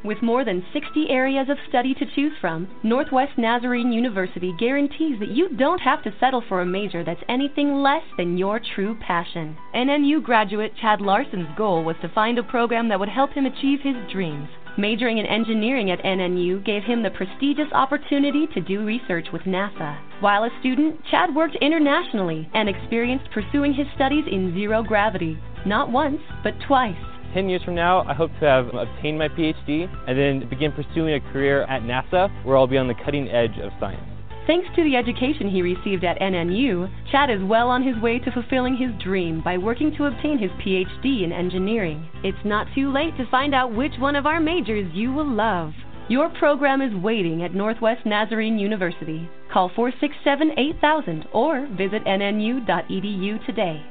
With 0.04 0.24
more 0.24 0.44
than 0.44 0.66
60 0.74 1.12
areas 1.12 1.48
of 1.48 1.60
study 1.70 1.94
to 1.94 2.06
choose 2.16 2.34
from, 2.42 2.68
Northwest 2.82 3.38
Nazarene 3.38 3.92
University 3.92 4.52
guarantees 4.58 5.20
that 5.20 5.30
you 5.30 5.50
don't 5.50 5.82
have 5.82 6.02
to 6.04 6.14
settle 6.20 6.42
for 6.42 6.62
a 6.62 6.66
major 6.66 7.04
that's 7.04 7.24
anything 7.30 7.84
less 7.84 8.04
than 8.18 8.36
your 8.36 8.60
true 8.60 8.98
passion. 9.00 9.56
NNU 9.76 10.24
graduate 10.24 10.74
Chad 10.82 11.02
Larson's 11.02 11.56
goal 11.56 11.84
was 11.84 11.98
to 12.02 12.10
find 12.10 12.40
a 12.40 12.44
program 12.44 12.90
that 12.90 13.00
would 13.00 13.10
help 13.10 13.34
him 13.34 13.46
achieve 13.46 13.82
his 13.82 13.96
dreams. 14.12 14.50
Majoring 14.76 15.20
in 15.20 15.26
engineering 15.28 15.92
at 15.92 16.02
NNU 16.04 16.66
gave 16.66 16.84
him 16.84 17.04
the 17.04 17.12
prestigious 17.12 17.72
opportunity 17.72 18.48
to 18.56 18.62
do 18.62 18.84
research 18.84 19.28
with 19.32 19.44
NASA. 19.44 20.00
While 20.20 20.46
a 20.46 20.60
student, 20.62 21.06
Chad 21.12 21.36
worked 21.36 21.58
internationally 21.58 22.50
and 22.56 22.68
experienced 22.68 23.30
pursuing 23.32 23.74
his 23.76 23.88
studies 23.94 24.26
in 24.32 24.56
zero 24.56 24.82
gravity, 24.82 25.38
not 25.66 25.92
once, 25.92 26.22
but 26.44 26.60
twice. 26.66 26.96
10 27.34 27.50
years 27.50 27.64
from 27.64 27.76
now, 27.76 28.04
I 28.04 28.14
hope 28.14 28.32
to 28.40 28.46
have 28.46 28.68
obtained 28.68 29.18
my 29.18 29.28
PhD 29.28 29.88
and 30.08 30.18
then 30.18 30.50
begin 30.50 30.72
pursuing 30.72 31.14
a 31.14 31.20
career 31.32 31.64
at 31.64 31.82
NASA 31.82 32.30
where 32.44 32.58
I'll 32.58 32.68
be 32.68 32.78
on 32.78 32.88
the 32.88 32.96
cutting 33.06 33.30
edge 33.30 33.58
of 33.62 33.72
science. 33.80 34.12
Thanks 34.48 34.68
to 34.76 34.84
the 34.84 34.96
education 34.96 35.50
he 35.50 35.62
received 35.62 36.04
at 36.04 36.20
NNU, 36.20 36.90
Chad 37.12 37.30
is 37.30 37.44
well 37.44 37.70
on 37.70 37.84
his 37.84 37.96
way 38.02 38.18
to 38.20 38.32
fulfilling 38.32 38.76
his 38.76 38.90
dream 39.02 39.42
by 39.44 39.58
working 39.58 39.96
to 39.96 40.06
obtain 40.06 40.40
his 40.40 40.50
PhD 40.52 41.24
in 41.24 41.32
engineering. 41.32 42.10
It's 42.24 42.44
not 42.44 42.68
too 42.74 42.92
late 42.92 43.16
to 43.18 43.30
find 43.30 43.54
out 43.54 43.74
which 43.74 43.94
one 44.00 44.16
of 44.16 44.26
our 44.26 44.40
majors 44.40 44.92
you 44.94 45.14
will 45.14 45.30
love. 45.30 45.74
Your 46.10 46.30
program 46.30 46.82
is 46.82 46.94
waiting 46.96 47.44
at 47.44 47.54
Northwest 47.54 48.06
Nazarene 48.06 48.58
University. 48.58 49.30
Call 49.54 49.70
467 49.76 50.52
8000 50.58 51.28
or 51.32 51.68
visit 51.78 52.04
nnu.edu 52.06 53.46
today. 53.46 53.82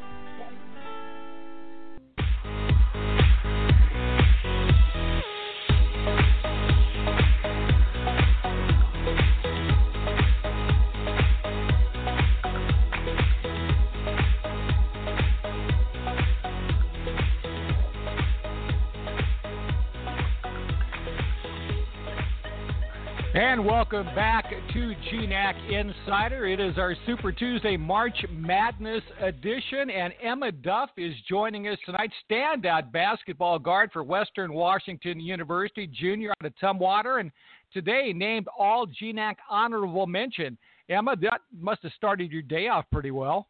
And 23.32 23.64
welcome 23.64 24.06
back 24.06 24.50
to 24.50 24.94
GNAC 25.12 25.70
Insider. 25.70 26.48
It 26.48 26.58
is 26.58 26.76
our 26.78 26.96
Super 27.06 27.30
Tuesday 27.30 27.76
March 27.76 28.24
Madness 28.28 29.04
edition, 29.20 29.88
and 29.88 30.12
Emma 30.20 30.50
Duff 30.50 30.90
is 30.96 31.14
joining 31.28 31.68
us 31.68 31.78
tonight. 31.86 32.10
Standout 32.28 32.90
basketball 32.90 33.60
guard 33.60 33.90
for 33.92 34.02
Western 34.02 34.52
Washington 34.52 35.20
University, 35.20 35.86
junior 35.86 36.32
out 36.32 36.44
of 36.44 36.52
Tumwater, 36.60 37.20
and 37.20 37.30
today 37.72 38.12
named 38.12 38.48
All 38.58 38.88
GNAC 39.00 39.36
Honorable 39.48 40.08
Mention. 40.08 40.58
Emma, 40.88 41.14
that 41.22 41.42
must 41.56 41.84
have 41.84 41.92
started 41.92 42.32
your 42.32 42.42
day 42.42 42.66
off 42.66 42.84
pretty 42.90 43.12
well. 43.12 43.46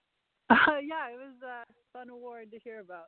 Uh, 0.50 0.56
yeah, 0.86 1.08
it 1.08 1.16
was 1.16 1.32
a 1.42 1.64
fun 1.96 2.10
award 2.10 2.50
to 2.50 2.58
hear 2.58 2.80
about. 2.80 3.06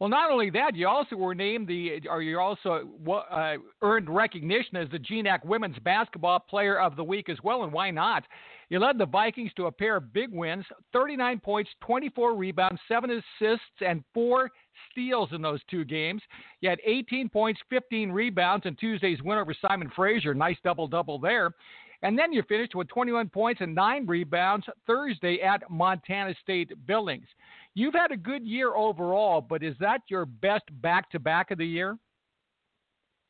Well, 0.00 0.10
not 0.10 0.30
only 0.30 0.50
that, 0.50 0.74
you 0.74 0.88
also 0.88 1.16
were 1.16 1.34
named 1.34 1.68
the, 1.68 2.02
or 2.08 2.20
you 2.20 2.38
also 2.38 2.88
uh, 3.30 3.54
earned 3.82 4.10
recognition 4.10 4.76
as 4.76 4.88
the 4.90 4.98
GNAC 4.98 5.44
Women's 5.44 5.78
Basketball 5.78 6.40
Player 6.40 6.80
of 6.80 6.96
the 6.96 7.04
Week 7.04 7.28
as 7.28 7.38
well, 7.44 7.62
and 7.62 7.72
why 7.72 7.90
not? 7.90 8.24
You 8.70 8.80
led 8.80 8.98
the 8.98 9.06
Vikings 9.06 9.52
to 9.56 9.66
a 9.66 9.72
pair 9.72 9.96
of 9.96 10.12
big 10.12 10.32
wins 10.32 10.64
39 10.92 11.40
points, 11.40 11.70
24 11.80 12.34
rebounds, 12.34 12.80
7 12.88 13.10
assists, 13.10 13.66
and 13.80 14.02
4 14.12 14.50
steals 14.90 15.30
in 15.32 15.42
those 15.42 15.60
two 15.70 15.84
games. 15.84 16.22
You 16.60 16.70
had 16.70 16.80
18 16.84 17.28
points, 17.28 17.60
15 17.70 18.10
rebounds 18.10 18.66
in 18.66 18.74
Tuesday's 18.76 19.22
win 19.22 19.38
over 19.38 19.54
Simon 19.66 19.90
Fraser. 19.94 20.34
Nice 20.34 20.56
double 20.64 20.88
double 20.88 21.18
there. 21.18 21.52
And 22.02 22.18
then 22.18 22.32
you 22.32 22.42
finished 22.42 22.74
with 22.74 22.88
21 22.88 23.30
points 23.30 23.62
and 23.62 23.74
9 23.74 24.06
rebounds 24.06 24.66
Thursday 24.86 25.40
at 25.40 25.62
Montana 25.70 26.34
State 26.42 26.70
Billings. 26.86 27.26
You've 27.74 27.94
had 27.94 28.12
a 28.12 28.16
good 28.16 28.46
year 28.46 28.74
overall, 28.74 29.40
but 29.40 29.62
is 29.62 29.74
that 29.80 30.02
your 30.08 30.26
best 30.26 30.64
back 30.80 31.10
to 31.10 31.18
back 31.18 31.50
of 31.50 31.58
the 31.58 31.66
year? 31.66 31.98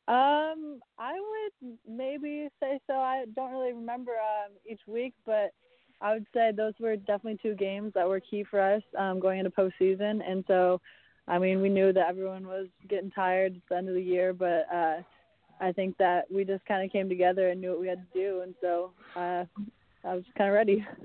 Um, 0.07 0.81
I 0.99 1.13
would 1.13 1.77
maybe 1.87 2.47
say 2.59 2.79
so. 2.85 2.93
I 2.93 3.25
don't 3.35 3.51
really 3.51 3.73
remember 3.73 4.11
um, 4.11 4.51
each 4.69 4.81
week, 4.87 5.15
but 5.25 5.51
I 5.99 6.13
would 6.13 6.27
say 6.31 6.51
those 6.55 6.73
were 6.79 6.95
definitely 6.95 7.39
two 7.41 7.55
games 7.55 7.93
that 7.95 8.07
were 8.07 8.19
key 8.19 8.43
for 8.43 8.59
us 8.59 8.83
um, 8.99 9.19
going 9.19 9.39
into 9.39 9.49
postseason. 9.49 10.21
And 10.27 10.43
so, 10.47 10.79
I 11.27 11.39
mean, 11.39 11.59
we 11.59 11.69
knew 11.69 11.91
that 11.93 12.07
everyone 12.07 12.45
was 12.45 12.67
getting 12.87 13.09
tired 13.09 13.55
at 13.55 13.61
the 13.67 13.77
end 13.77 13.89
of 13.89 13.95
the 13.95 14.01
year, 14.01 14.31
but 14.31 14.67
uh, 14.71 14.97
I 15.59 15.71
think 15.71 15.97
that 15.97 16.25
we 16.31 16.43
just 16.43 16.63
kind 16.65 16.85
of 16.85 16.91
came 16.91 17.09
together 17.09 17.49
and 17.49 17.59
knew 17.59 17.71
what 17.71 17.81
we 17.81 17.87
had 17.87 18.05
to 18.13 18.19
do. 18.19 18.41
And 18.41 18.53
so 18.61 18.91
uh, 19.15 19.45
I 20.03 20.13
was 20.13 20.23
kind 20.37 20.49
of 20.49 20.53
ready. 20.53 20.85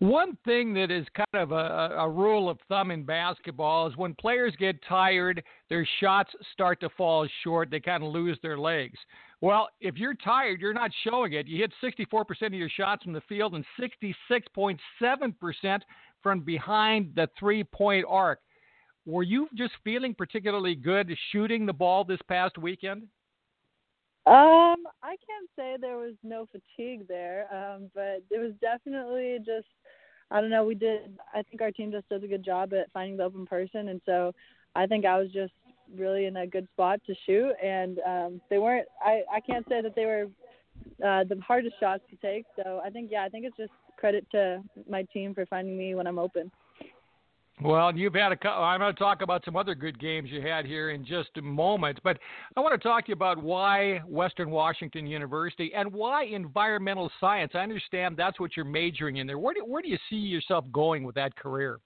One 0.00 0.36
thing 0.44 0.74
that 0.74 0.92
is 0.92 1.04
kind 1.12 1.42
of 1.42 1.50
a, 1.50 1.96
a, 1.98 2.08
rule 2.08 2.48
of 2.48 2.60
thumb 2.68 2.92
in 2.92 3.02
basketball 3.02 3.88
is 3.88 3.96
when 3.96 4.14
players 4.14 4.54
get 4.56 4.76
tired, 4.88 5.42
their 5.68 5.84
shots 5.98 6.30
start 6.52 6.78
to 6.80 6.88
fall 6.90 7.26
short. 7.42 7.68
They 7.68 7.80
kind 7.80 8.04
of 8.04 8.12
lose 8.12 8.38
their 8.40 8.56
legs. 8.56 8.96
Well, 9.40 9.68
if 9.80 9.96
you're 9.96 10.14
tired, 10.14 10.60
you're 10.60 10.72
not 10.72 10.92
showing 11.02 11.32
it. 11.32 11.48
You 11.48 11.58
hit 11.58 11.72
64% 11.82 12.46
of 12.46 12.54
your 12.54 12.68
shots 12.68 13.02
from 13.02 13.12
the 13.12 13.22
field 13.22 13.54
and 13.54 13.64
66.7% 13.80 15.80
from 16.22 16.40
behind 16.40 17.12
the 17.16 17.28
three 17.36 17.64
point 17.64 18.06
arc. 18.08 18.38
Were 19.04 19.24
you 19.24 19.48
just 19.56 19.72
feeling 19.82 20.14
particularly 20.14 20.76
good 20.76 21.12
shooting 21.32 21.66
the 21.66 21.72
ball 21.72 22.04
this 22.04 22.20
past 22.28 22.56
weekend? 22.56 23.08
Um, 24.26 24.84
I 25.02 25.16
can't 25.26 25.48
say 25.56 25.76
there 25.80 25.96
was 25.96 26.14
no 26.22 26.46
fatigue 26.52 27.08
there, 27.08 27.46
um, 27.50 27.90
but 27.94 28.22
it 28.30 28.38
was 28.38 28.52
definitely 28.60 29.38
just 29.38 29.66
I 30.30 30.40
don't 30.40 30.50
know, 30.50 30.64
we 30.64 30.74
did 30.74 31.18
I 31.34 31.42
think 31.42 31.62
our 31.62 31.70
team 31.70 31.90
just 31.90 32.08
does 32.08 32.22
a 32.22 32.26
good 32.28 32.44
job 32.44 32.72
at 32.74 32.90
finding 32.92 33.16
the 33.16 33.24
open 33.24 33.46
person 33.46 33.88
and 33.88 34.00
so 34.04 34.32
I 34.74 34.86
think 34.86 35.04
I 35.04 35.18
was 35.18 35.30
just 35.32 35.52
really 35.96 36.26
in 36.26 36.36
a 36.36 36.46
good 36.46 36.68
spot 36.74 37.00
to 37.06 37.14
shoot 37.26 37.52
and 37.62 37.98
um 38.06 38.40
they 38.50 38.58
weren't 38.58 38.86
I 39.04 39.22
I 39.32 39.40
can't 39.40 39.66
say 39.68 39.80
that 39.80 39.94
they 39.94 40.04
were 40.06 40.26
uh 41.04 41.24
the 41.24 41.40
hardest 41.46 41.76
shots 41.80 42.02
to 42.10 42.16
take. 42.16 42.44
So 42.56 42.80
I 42.84 42.90
think 42.90 43.10
yeah, 43.10 43.24
I 43.24 43.28
think 43.28 43.44
it's 43.46 43.56
just 43.56 43.72
credit 43.96 44.26
to 44.32 44.62
my 44.88 45.02
team 45.12 45.34
for 45.34 45.46
finding 45.46 45.76
me 45.76 45.94
when 45.94 46.06
I'm 46.06 46.18
open. 46.18 46.50
Well, 47.60 47.96
you've 47.96 48.14
had 48.14 48.32
a. 48.32 48.48
I'm 48.48 48.78
going 48.78 48.94
to 48.94 48.98
talk 48.98 49.20
about 49.20 49.44
some 49.44 49.56
other 49.56 49.74
good 49.74 49.98
games 49.98 50.30
you 50.30 50.40
had 50.40 50.64
here 50.64 50.90
in 50.90 51.04
just 51.04 51.30
a 51.36 51.42
moment, 51.42 51.98
but 52.04 52.16
I 52.56 52.60
want 52.60 52.80
to 52.80 52.88
talk 52.88 53.06
to 53.06 53.08
you 53.08 53.14
about 53.14 53.42
why 53.42 53.98
Western 54.06 54.50
Washington 54.50 55.08
University 55.08 55.72
and 55.74 55.92
why 55.92 56.24
environmental 56.24 57.10
science. 57.18 57.52
I 57.54 57.58
understand 57.58 58.16
that's 58.16 58.38
what 58.38 58.56
you're 58.56 58.64
majoring 58.64 59.16
in 59.16 59.26
there. 59.26 59.38
Where 59.38 59.54
do 59.54 59.64
where 59.64 59.82
do 59.82 59.88
you 59.88 59.98
see 60.08 60.16
yourself 60.16 60.66
going 60.70 61.02
with 61.02 61.16
that 61.16 61.34
career? 61.34 61.80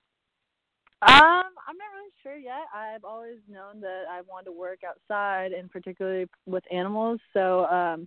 Um, 1.00 1.10
I'm 1.10 1.78
not 1.78 1.90
really 1.96 2.12
sure 2.22 2.36
yet. 2.36 2.66
I've 2.74 3.04
always 3.04 3.38
known 3.48 3.80
that 3.80 4.04
I 4.10 4.20
wanted 4.28 4.46
to 4.46 4.52
work 4.52 4.80
outside, 4.86 5.52
and 5.52 5.70
particularly 5.70 6.26
with 6.44 6.64
animals. 6.70 7.18
So, 7.32 7.64
um, 7.66 8.06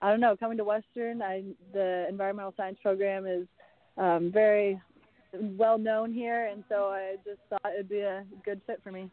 I 0.00 0.08
don't 0.08 0.20
know. 0.20 0.36
Coming 0.36 0.56
to 0.58 0.64
Western, 0.64 1.20
I 1.20 1.42
the 1.72 2.06
environmental 2.08 2.54
science 2.56 2.78
program 2.80 3.26
is 3.26 3.48
um, 3.98 4.30
very 4.32 4.80
well 5.32 5.78
known 5.78 6.12
here, 6.12 6.46
and 6.46 6.64
so 6.68 6.86
I 6.86 7.16
just 7.24 7.40
thought 7.48 7.72
it'd 7.74 7.88
be 7.88 8.00
a 8.00 8.24
good 8.44 8.60
fit 8.66 8.80
for 8.82 8.92
me. 8.92 9.10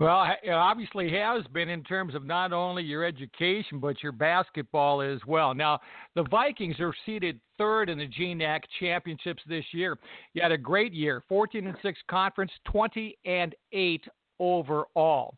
Well, 0.00 0.34
it 0.42 0.50
obviously 0.50 1.12
has 1.12 1.44
been 1.52 1.68
in 1.68 1.84
terms 1.84 2.14
of 2.14 2.24
not 2.24 2.54
only 2.54 2.82
your 2.82 3.04
education 3.04 3.80
but 3.80 4.02
your 4.02 4.12
basketball 4.12 5.02
as 5.02 5.20
well. 5.26 5.52
Now, 5.52 5.78
the 6.14 6.22
Vikings 6.30 6.80
are 6.80 6.94
seated 7.04 7.38
third 7.58 7.90
in 7.90 7.98
the 7.98 8.08
GNAC 8.08 8.60
championships 8.80 9.42
this 9.46 9.64
year. 9.72 9.98
You 10.32 10.40
had 10.40 10.52
a 10.52 10.58
great 10.58 10.94
year, 10.94 11.22
14 11.28 11.66
and 11.66 11.76
6 11.82 11.98
conference, 12.08 12.50
20 12.64 13.18
and 13.26 13.54
8 13.72 14.04
overall. 14.38 15.36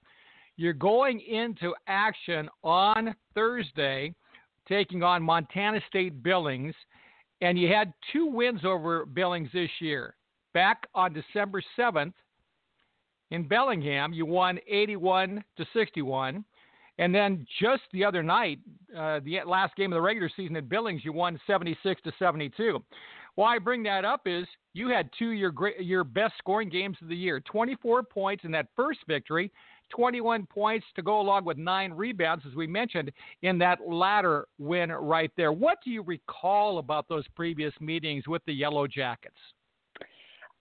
You're 0.57 0.75
going 0.75 1.21
into 1.21 1.75
action 1.89 2.49
on 2.63 3.17
Thursday, 3.35 4.15
taking 4.69 5.03
on 5.03 5.25
Montana 5.25 5.81
State 5.89 6.23
Billings 6.23 6.75
and 7.43 7.59
you 7.59 7.69
had 7.69 7.93
two 8.13 8.27
wins 8.27 8.65
over 8.65 9.05
Billings 9.05 9.51
this 9.53 9.71
year. 9.81 10.15
Back 10.55 10.87
on 10.95 11.13
December 11.13 11.63
7th 11.79 12.15
in 13.33 13.47
Bellingham, 13.49 14.13
you 14.13 14.25
won 14.25 14.59
81 14.69 15.43
to 15.57 15.67
61. 15.75 16.45
And 16.99 17.15
then 17.15 17.47
just 17.61 17.83
the 17.93 18.05
other 18.05 18.23
night, 18.23 18.61
uh, 18.97 19.21
the 19.25 19.41
last 19.45 19.75
game 19.77 19.93
of 19.93 19.97
the 19.97 20.01
regular 20.01 20.31
season 20.37 20.57
at 20.57 20.69
Billings, 20.69 21.05
you 21.05 21.13
won 21.13 21.41
76 21.47 22.01
to 22.03 22.13
72. 22.19 22.79
Why 23.35 23.57
I 23.57 23.59
bring 23.59 23.83
that 23.85 24.05
up 24.05 24.23
is 24.27 24.47
you 24.75 24.89
had 24.89 25.11
two 25.19 25.31
your 25.31 25.51
great, 25.51 25.81
your 25.81 26.05
best 26.05 26.35
scoring 26.39 26.69
games 26.69 26.99
of 27.03 27.09
the 27.09 27.17
year, 27.17 27.41
24 27.41 28.05
points 28.05 28.45
in 28.45 28.53
that 28.53 28.69
first 28.77 29.01
victory, 29.09 29.51
21 29.95 30.47
points 30.47 30.87
to 30.97 31.03
go 31.03 31.21
along 31.21 31.45
with 31.45 31.59
nine 31.59 31.93
rebounds, 31.93 32.45
as 32.47 32.55
we 32.55 32.67
mentioned 32.67 33.13
in 33.43 33.59
that 33.59 33.79
latter 33.87 34.47
win 34.59 34.91
right 34.91 35.31
there. 35.37 35.53
What 35.53 35.79
do 35.85 35.91
you 35.91 36.03
recall 36.03 36.79
about 36.79 37.09
those 37.09 37.25
previous 37.35 37.73
meetings 37.81 38.27
with 38.27 38.43
the 38.47 38.53
Yellow 38.53 38.87
Jackets? 38.87 39.37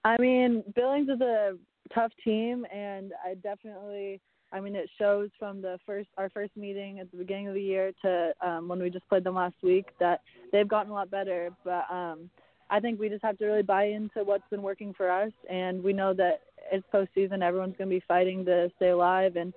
I 0.03 0.17
mean, 0.17 0.63
Billings 0.75 1.09
is 1.09 1.21
a 1.21 1.57
tough 1.93 2.11
team, 2.23 2.65
and 2.73 3.13
I 3.25 3.35
definitely 3.35 4.19
I 4.53 4.59
mean, 4.59 4.75
it 4.75 4.89
shows 4.97 5.29
from 5.39 5.61
the 5.61 5.79
first 5.85 6.09
our 6.17 6.29
first 6.29 6.55
meeting 6.57 6.99
at 6.99 7.09
the 7.11 7.17
beginning 7.17 7.47
of 7.47 7.53
the 7.53 7.61
year 7.61 7.91
to 8.01 8.33
um, 8.45 8.67
when 8.67 8.81
we 8.81 8.89
just 8.89 9.07
played 9.07 9.23
them 9.23 9.35
last 9.35 9.55
week 9.63 9.87
that 9.99 10.21
they've 10.51 10.67
gotten 10.67 10.91
a 10.91 10.93
lot 10.93 11.09
better. 11.09 11.51
But 11.63 11.85
um, 11.89 12.29
I 12.69 12.79
think 12.79 12.99
we 12.99 13.09
just 13.09 13.23
have 13.23 13.37
to 13.37 13.45
really 13.45 13.61
buy 13.61 13.85
into 13.85 14.23
what's 14.23 14.47
been 14.49 14.61
working 14.61 14.93
for 14.93 15.09
us, 15.09 15.31
and 15.49 15.81
we 15.83 15.93
know 15.93 16.13
that 16.15 16.41
it's 16.71 16.85
postseason. 16.93 17.41
Everyone's 17.41 17.75
going 17.77 17.89
to 17.89 17.95
be 17.95 18.03
fighting 18.07 18.45
to 18.45 18.71
stay 18.75 18.89
alive, 18.89 19.35
and 19.35 19.53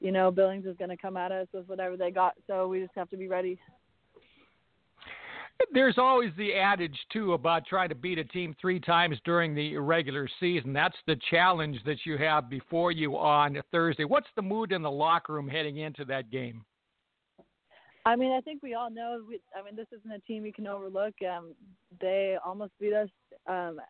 you 0.00 0.12
know 0.12 0.30
Billings 0.30 0.66
is 0.66 0.76
going 0.76 0.90
to 0.90 0.96
come 0.96 1.16
at 1.16 1.32
us 1.32 1.46
with 1.52 1.68
whatever 1.68 1.96
they 1.96 2.10
got. 2.10 2.34
So 2.46 2.68
we 2.68 2.80
just 2.80 2.92
have 2.96 3.10
to 3.10 3.16
be 3.16 3.28
ready. 3.28 3.58
There's 5.72 5.96
always 5.96 6.30
the 6.36 6.54
adage 6.54 6.98
too 7.12 7.34
about 7.34 7.66
trying 7.66 7.88
to 7.90 7.94
beat 7.94 8.18
a 8.18 8.24
team 8.24 8.54
three 8.60 8.80
times 8.80 9.16
during 9.24 9.54
the 9.54 9.76
regular 9.76 10.28
season. 10.40 10.72
That's 10.72 10.96
the 11.06 11.16
challenge 11.30 11.78
that 11.86 11.98
you 12.04 12.18
have 12.18 12.50
before 12.50 12.90
you 12.90 13.16
on 13.16 13.62
Thursday. 13.70 14.04
What's 14.04 14.26
the 14.34 14.42
mood 14.42 14.72
in 14.72 14.82
the 14.82 14.90
locker 14.90 15.34
room 15.34 15.48
heading 15.48 15.76
into 15.76 16.04
that 16.06 16.30
game? 16.30 16.64
I 18.04 18.16
mean, 18.16 18.32
I 18.32 18.40
think 18.40 18.62
we 18.62 18.74
all 18.74 18.90
know. 18.90 19.22
We, 19.28 19.40
I 19.56 19.64
mean, 19.64 19.76
this 19.76 19.86
isn't 19.96 20.10
a 20.10 20.18
team 20.20 20.44
you 20.44 20.52
can 20.52 20.66
overlook. 20.66 21.14
Um, 21.22 21.54
they 22.00 22.36
almost 22.44 22.72
beat 22.80 22.94
us 22.94 23.08
um, 23.46 23.80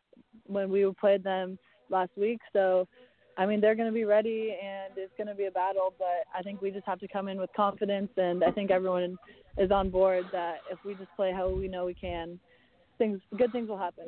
when 0.45 0.71
we 0.71 0.87
played 1.01 1.25
them 1.25 1.59
last 1.91 2.11
week. 2.17 2.41
So, 2.53 2.87
I 3.39 3.47
mean, 3.47 3.61
they're 3.61 3.75
going 3.75 3.89
to 3.89 3.95
be 3.95 4.05
ready, 4.05 4.57
and 4.63 4.93
it's 4.97 5.13
going 5.17 5.29
to 5.29 5.35
be 5.35 5.47
a 5.47 5.51
battle. 5.51 5.95
But 5.99 6.27
I 6.37 6.43
think 6.43 6.61
we 6.61 6.71
just 6.71 6.87
have 6.87 6.99
to 7.01 7.09
come 7.09 7.29
in 7.29 7.39
with 7.39 7.51
confidence, 7.57 8.11
and 8.17 8.45
I 8.45 8.51
think 8.51 8.71
everyone 8.71 9.17
is 9.59 9.71
on 9.71 9.91
board 9.91 10.25
that 10.33 10.57
if 10.71 10.79
we 10.85 10.95
just 10.95 11.11
play 11.17 11.33
how 11.33 11.49
we 11.49 11.69
know 11.69 11.85
we 11.87 11.95
can, 11.95 12.39
things 12.99 13.21
good 13.37 13.53
things 13.53 13.69
will 13.69 13.79
happen. 13.79 14.07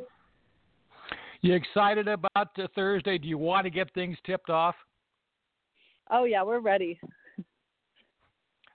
You 1.40 1.54
excited 1.54 2.08
about 2.08 2.56
Thursday? 2.74 3.18
Do 3.18 3.28
you 3.28 3.38
want 3.38 3.64
to 3.64 3.70
get 3.70 3.92
things 3.92 4.16
tipped 4.24 4.48
off? 4.48 4.74
Oh 6.10 6.24
yeah, 6.24 6.42
we're 6.42 6.60
ready. 6.60 6.98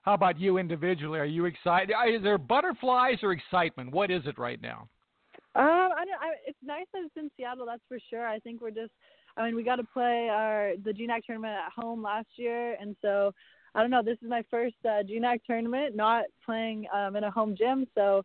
How 0.02 0.14
about 0.14 0.40
you 0.40 0.58
individually? 0.58 1.18
Are 1.18 1.24
you 1.24 1.44
excited? 1.44 1.94
Is 2.08 2.22
there 2.22 2.38
butterflies 2.38 3.18
or 3.22 3.32
excitement? 3.32 3.92
What 3.92 4.10
is 4.10 4.22
it 4.26 4.38
right 4.38 4.60
now? 4.60 4.88
Um, 5.56 5.90
I 5.96 6.04
don't. 6.04 6.20
I, 6.20 6.34
it's 6.46 6.58
nice 6.64 6.86
that 6.92 7.02
it's 7.04 7.16
in 7.16 7.30
Seattle. 7.36 7.66
That's 7.66 7.82
for 7.88 7.98
sure. 8.08 8.26
I 8.26 8.38
think 8.38 8.60
we're 8.60 8.70
just. 8.70 8.92
I 9.36 9.44
mean, 9.44 9.56
we 9.56 9.64
got 9.64 9.76
to 9.76 9.84
play 9.84 10.28
our 10.30 10.72
the 10.84 10.92
GNAC 10.92 11.24
tournament 11.24 11.54
at 11.54 11.72
home 11.72 12.02
last 12.02 12.28
year, 12.36 12.76
and 12.80 12.94
so 13.02 13.32
I 13.74 13.80
don't 13.80 13.90
know. 13.90 14.02
This 14.02 14.18
is 14.22 14.28
my 14.28 14.44
first 14.50 14.76
uh, 14.84 15.02
GNAC 15.02 15.40
tournament, 15.46 15.96
not 15.96 16.24
playing 16.44 16.86
um, 16.94 17.16
in 17.16 17.24
a 17.24 17.30
home 17.30 17.56
gym. 17.56 17.86
So 17.96 18.24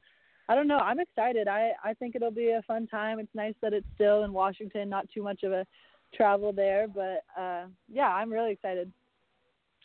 I 0.50 0.56
don't 0.56 0.68
know. 0.68 0.78
I'm 0.78 1.00
excited. 1.00 1.48
I 1.48 1.72
I 1.84 1.94
think 1.96 2.16
it'll 2.16 2.30
be 2.32 2.52
a 2.52 2.62
fun 2.68 2.86
time. 2.88 3.20
It's 3.20 3.34
nice 3.34 3.56
that 3.62 3.74
it's 3.74 3.88
still 3.96 4.24
in 4.24 4.32
Washington, 4.32 4.88
not 4.88 5.08
too 5.12 5.24
much 5.24 5.42
of 5.44 5.52
a 5.52 5.66
travel 6.14 6.54
there. 6.54 6.88
But 6.88 7.24
uh, 7.40 7.66
yeah, 7.92 8.10
I'm 8.10 8.32
really 8.32 8.52
excited. 8.52 8.92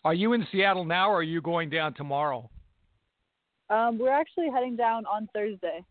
Are 0.05 0.15
you 0.15 0.35
in 0.35 0.47
Seattle 0.53 0.85
now, 0.85 1.11
or 1.11 1.17
are 1.17 1.23
you 1.23 1.41
going 1.41 1.71
down 1.71 1.95
tomorrow? 1.95 2.51
Um, 3.71 3.99
we're 3.99 4.13
actually 4.13 4.49
heading 4.51 4.77
down 4.77 5.07
on 5.07 5.29
Thursday. 5.33 5.85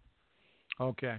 Okay. 0.82 1.18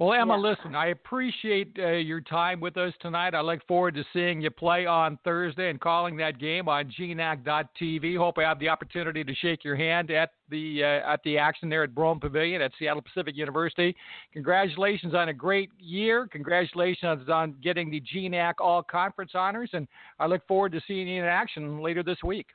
Well, 0.00 0.14
Emma, 0.14 0.34
yeah. 0.34 0.48
listen, 0.48 0.74
I 0.74 0.86
appreciate 0.86 1.76
uh, 1.78 1.88
your 1.88 2.22
time 2.22 2.58
with 2.58 2.78
us 2.78 2.94
tonight. 3.02 3.34
I 3.34 3.42
look 3.42 3.60
forward 3.68 3.94
to 3.96 4.04
seeing 4.14 4.40
you 4.40 4.48
play 4.48 4.86
on 4.86 5.18
Thursday 5.24 5.68
and 5.68 5.78
calling 5.78 6.16
that 6.16 6.38
game 6.38 6.70
on 6.70 6.90
GNAC.tv. 6.98 8.16
Hope 8.16 8.38
I 8.38 8.44
have 8.44 8.58
the 8.58 8.70
opportunity 8.70 9.22
to 9.22 9.34
shake 9.34 9.62
your 9.62 9.76
hand 9.76 10.10
at 10.10 10.30
the 10.48 10.82
uh, 10.82 11.12
at 11.12 11.22
the 11.24 11.36
action 11.36 11.68
there 11.68 11.82
at 11.82 11.94
Brougham 11.94 12.18
Pavilion 12.18 12.62
at 12.62 12.72
Seattle 12.78 13.02
Pacific 13.02 13.36
University. 13.36 13.94
Congratulations 14.32 15.14
on 15.14 15.28
a 15.28 15.34
great 15.34 15.68
year. 15.78 16.26
Congratulations 16.32 17.28
on 17.28 17.54
getting 17.62 17.90
the 17.90 18.00
GNAC 18.00 18.54
All 18.58 18.82
Conference 18.82 19.32
honors, 19.34 19.68
and 19.74 19.86
I 20.18 20.28
look 20.28 20.46
forward 20.48 20.72
to 20.72 20.80
seeing 20.88 21.08
you 21.08 21.20
in 21.20 21.28
action 21.28 21.82
later 21.82 22.02
this 22.02 22.22
week. 22.24 22.46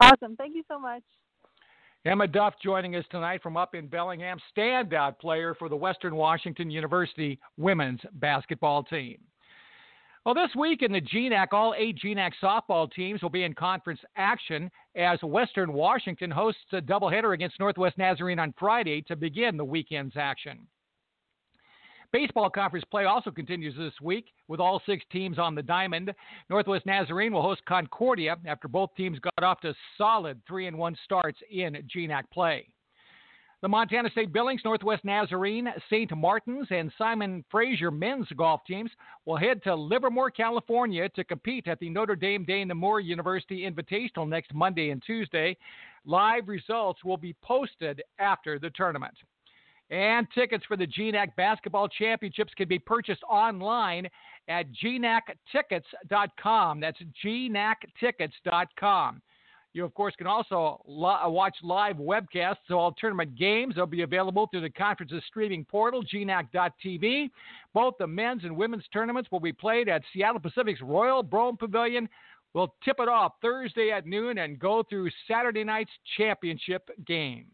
Awesome. 0.00 0.34
Thank 0.34 0.56
you 0.56 0.64
so 0.66 0.80
much. 0.80 1.04
Emma 2.06 2.26
Duff 2.26 2.54
joining 2.62 2.96
us 2.96 3.04
tonight 3.10 3.42
from 3.42 3.58
up 3.58 3.74
in 3.74 3.86
Bellingham, 3.86 4.38
standout 4.56 5.18
player 5.18 5.54
for 5.54 5.68
the 5.68 5.76
Western 5.76 6.16
Washington 6.16 6.70
University 6.70 7.38
women's 7.58 8.00
basketball 8.14 8.82
team. 8.82 9.18
Well, 10.24 10.34
this 10.34 10.54
week 10.58 10.80
in 10.80 10.92
the 10.92 11.00
GNAC, 11.02 11.48
all 11.52 11.74
eight 11.76 11.98
GNAC 12.02 12.32
softball 12.42 12.90
teams 12.90 13.20
will 13.20 13.28
be 13.28 13.44
in 13.44 13.52
conference 13.52 14.00
action 14.16 14.70
as 14.96 15.22
Western 15.22 15.74
Washington 15.74 16.30
hosts 16.30 16.60
a 16.72 16.80
doubleheader 16.80 17.34
against 17.34 17.60
Northwest 17.60 17.98
Nazarene 17.98 18.38
on 18.38 18.54
Friday 18.58 19.02
to 19.02 19.14
begin 19.14 19.58
the 19.58 19.64
weekend's 19.64 20.16
action. 20.16 20.66
Baseball 22.12 22.50
conference 22.50 22.84
play 22.90 23.04
also 23.04 23.30
continues 23.30 23.76
this 23.76 23.92
week 24.02 24.32
with 24.48 24.58
all 24.58 24.82
six 24.84 25.04
teams 25.12 25.38
on 25.38 25.54
the 25.54 25.62
diamond. 25.62 26.12
Northwest 26.48 26.84
Nazarene 26.84 27.32
will 27.32 27.42
host 27.42 27.64
Concordia 27.66 28.36
after 28.46 28.66
both 28.66 28.90
teams 28.96 29.20
got 29.20 29.44
off 29.44 29.60
to 29.60 29.74
solid 29.96 30.40
3 30.48 30.66
and 30.66 30.78
1 30.78 30.96
starts 31.04 31.38
in 31.52 31.76
GNAC 31.94 32.24
play. 32.32 32.66
The 33.62 33.68
Montana 33.68 34.10
State 34.10 34.32
Billings, 34.32 34.62
Northwest 34.64 35.04
Nazarene, 35.04 35.68
St. 35.90 36.10
Martin's, 36.16 36.66
and 36.70 36.90
Simon 36.96 37.44
Fraser 37.50 37.90
men's 37.90 38.26
golf 38.34 38.62
teams 38.66 38.90
will 39.26 39.36
head 39.36 39.62
to 39.64 39.74
Livermore, 39.74 40.30
California 40.30 41.10
to 41.10 41.22
compete 41.22 41.68
at 41.68 41.78
the 41.78 41.90
Notre 41.90 42.16
Dame 42.16 42.44
de 42.44 42.64
Namur 42.64 43.00
University 43.00 43.70
Invitational 43.70 44.26
next 44.26 44.54
Monday 44.54 44.90
and 44.90 45.02
Tuesday. 45.06 45.56
Live 46.06 46.48
results 46.48 47.04
will 47.04 47.18
be 47.18 47.36
posted 47.42 48.02
after 48.18 48.58
the 48.58 48.70
tournament. 48.70 49.14
And 49.90 50.26
tickets 50.34 50.64
for 50.66 50.76
the 50.76 50.86
GNAC 50.86 51.34
Basketball 51.36 51.88
Championships 51.88 52.52
can 52.56 52.68
be 52.68 52.78
purchased 52.78 53.22
online 53.28 54.08
at 54.48 54.66
gnactickets.com. 54.82 56.80
That's 56.80 56.98
gnactickets.com. 57.24 59.22
You, 59.72 59.84
of 59.84 59.94
course, 59.94 60.14
can 60.16 60.26
also 60.26 60.80
lo- 60.86 61.28
watch 61.28 61.56
live 61.62 61.96
webcasts 61.96 62.56
of 62.70 62.76
all 62.76 62.92
tournament 62.92 63.36
games. 63.36 63.76
They'll 63.76 63.86
be 63.86 64.02
available 64.02 64.48
through 64.48 64.62
the 64.62 64.70
conference's 64.70 65.22
streaming 65.28 65.64
portal, 65.64 66.02
gnac.tv. 66.02 67.30
Both 67.72 67.94
the 67.98 68.06
men's 68.06 68.42
and 68.42 68.56
women's 68.56 68.84
tournaments 68.92 69.30
will 69.30 69.38
be 69.40 69.52
played 69.52 69.88
at 69.88 70.02
Seattle 70.12 70.40
Pacific's 70.40 70.80
Royal 70.80 71.22
Brougham 71.22 71.56
Pavilion. 71.56 72.08
We'll 72.52 72.74
tip 72.84 72.96
it 72.98 73.08
off 73.08 73.34
Thursday 73.40 73.92
at 73.92 74.06
noon 74.06 74.38
and 74.38 74.58
go 74.58 74.82
through 74.82 75.08
Saturday 75.28 75.62
night's 75.62 75.92
championship 76.16 76.90
games. 77.06 77.46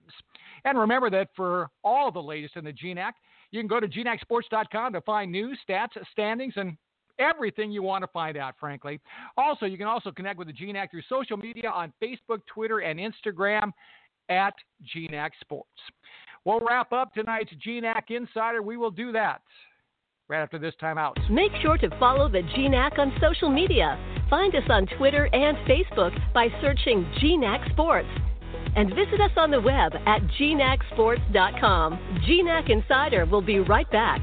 And 0.66 0.76
remember 0.76 1.08
that 1.10 1.28
for 1.36 1.70
all 1.84 2.10
the 2.10 2.20
latest 2.20 2.56
in 2.56 2.64
the 2.64 2.72
GNAC, 2.72 3.12
you 3.52 3.60
can 3.60 3.68
go 3.68 3.78
to 3.78 3.86
gnacsports.com 3.86 4.92
to 4.92 5.00
find 5.02 5.30
news, 5.30 5.58
stats, 5.66 5.96
standings, 6.10 6.54
and 6.56 6.76
everything 7.20 7.70
you 7.70 7.82
want 7.82 8.02
to 8.02 8.08
find 8.08 8.36
out, 8.36 8.54
frankly. 8.58 9.00
Also, 9.36 9.64
you 9.64 9.78
can 9.78 9.86
also 9.86 10.10
connect 10.10 10.38
with 10.38 10.48
the 10.48 10.52
GNAC 10.52 10.90
through 10.90 11.02
social 11.08 11.36
media 11.36 11.70
on 11.70 11.92
Facebook, 12.02 12.40
Twitter, 12.52 12.80
and 12.80 12.98
Instagram 12.98 13.70
at 14.28 14.54
GNAC 14.94 15.30
Sports. 15.40 15.70
We'll 16.44 16.60
wrap 16.60 16.92
up 16.92 17.14
tonight's 17.14 17.52
GNAC 17.64 18.10
Insider. 18.10 18.60
We 18.60 18.76
will 18.76 18.90
do 18.90 19.12
that 19.12 19.42
right 20.28 20.42
after 20.42 20.58
this 20.58 20.74
timeout. 20.82 21.14
Make 21.30 21.52
sure 21.62 21.78
to 21.78 21.88
follow 22.00 22.28
the 22.28 22.42
GNAC 22.42 22.98
on 22.98 23.12
social 23.20 23.50
media. 23.50 23.96
Find 24.28 24.54
us 24.56 24.64
on 24.68 24.88
Twitter 24.98 25.28
and 25.32 25.56
Facebook 25.58 26.12
by 26.34 26.48
searching 26.60 27.04
GNAC 27.22 27.70
Sports 27.70 28.08
and 28.76 28.88
visit 28.90 29.20
us 29.20 29.30
on 29.36 29.50
the 29.50 29.60
web 29.60 29.92
at 30.06 30.20
gnacsports.com. 30.38 32.22
GNAC 32.28 32.70
Insider 32.70 33.26
will 33.26 33.42
be 33.42 33.60
right 33.60 33.90
back. 33.90 34.20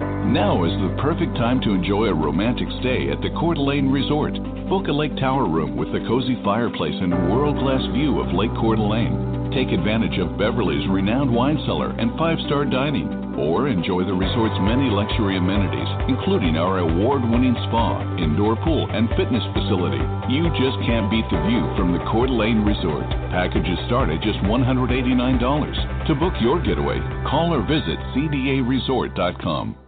Now 0.00 0.64
is 0.64 0.72
the 0.72 0.96
perfect 1.00 1.34
time 1.36 1.60
to 1.62 1.70
enjoy 1.70 2.06
a 2.06 2.14
romantic 2.14 2.68
stay 2.80 3.10
at 3.10 3.22
the 3.22 3.30
Coeur 3.40 3.54
d'Alene 3.54 3.90
Resort. 3.90 4.34
Book 4.68 4.88
a 4.88 4.92
lake 4.92 5.14
tower 5.22 5.46
room 5.46 5.76
with 5.76 5.94
a 5.94 6.02
cozy 6.10 6.34
fireplace 6.42 6.98
and 6.98 7.30
world-class 7.30 7.86
view 7.94 8.18
of 8.18 8.34
Lake 8.34 8.50
Coeur 8.58 8.74
d'Alene. 8.74 9.54
Take 9.54 9.70
advantage 9.70 10.18
of 10.18 10.34
Beverly's 10.42 10.82
renowned 10.90 11.30
wine 11.30 11.62
cellar 11.70 11.94
and 11.94 12.10
five-star 12.18 12.66
dining 12.66 13.06
or 13.38 13.68
enjoy 13.68 14.02
the 14.02 14.18
resort's 14.18 14.58
many 14.66 14.90
luxury 14.90 15.38
amenities, 15.38 15.86
including 16.10 16.58
our 16.58 16.82
award 16.82 17.22
winning 17.22 17.54
spa, 17.70 18.02
indoor 18.18 18.58
pool, 18.66 18.90
and 18.90 19.06
fitness 19.14 19.46
facility. 19.54 20.02
You 20.34 20.50
just 20.58 20.82
can't 20.82 21.14
beat 21.14 21.30
the 21.30 21.38
view 21.46 21.62
from 21.78 21.94
the 21.94 22.02
Coeur 22.10 22.26
d'Alene 22.26 22.66
Resort. 22.66 23.06
Packages 23.30 23.78
start 23.86 24.10
at 24.10 24.18
just 24.26 24.42
$189. 24.50 24.90
To 24.90 26.14
book 26.18 26.34
your 26.42 26.58
getaway, 26.58 26.98
call 27.22 27.54
or 27.54 27.62
visit 27.62 28.02
cdaresort.com. 28.18 29.85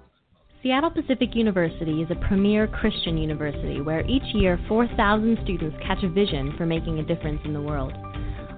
Seattle 0.68 0.90
Pacific 0.90 1.34
University 1.34 2.02
is 2.02 2.10
a 2.10 2.28
premier 2.28 2.66
Christian 2.66 3.16
university 3.16 3.80
where 3.80 4.04
each 4.04 4.34
year 4.34 4.60
4,000 4.68 5.38
students 5.42 5.74
catch 5.82 6.02
a 6.02 6.10
vision 6.10 6.52
for 6.58 6.66
making 6.66 6.98
a 6.98 7.02
difference 7.02 7.40
in 7.46 7.54
the 7.54 7.62
world. 7.62 7.90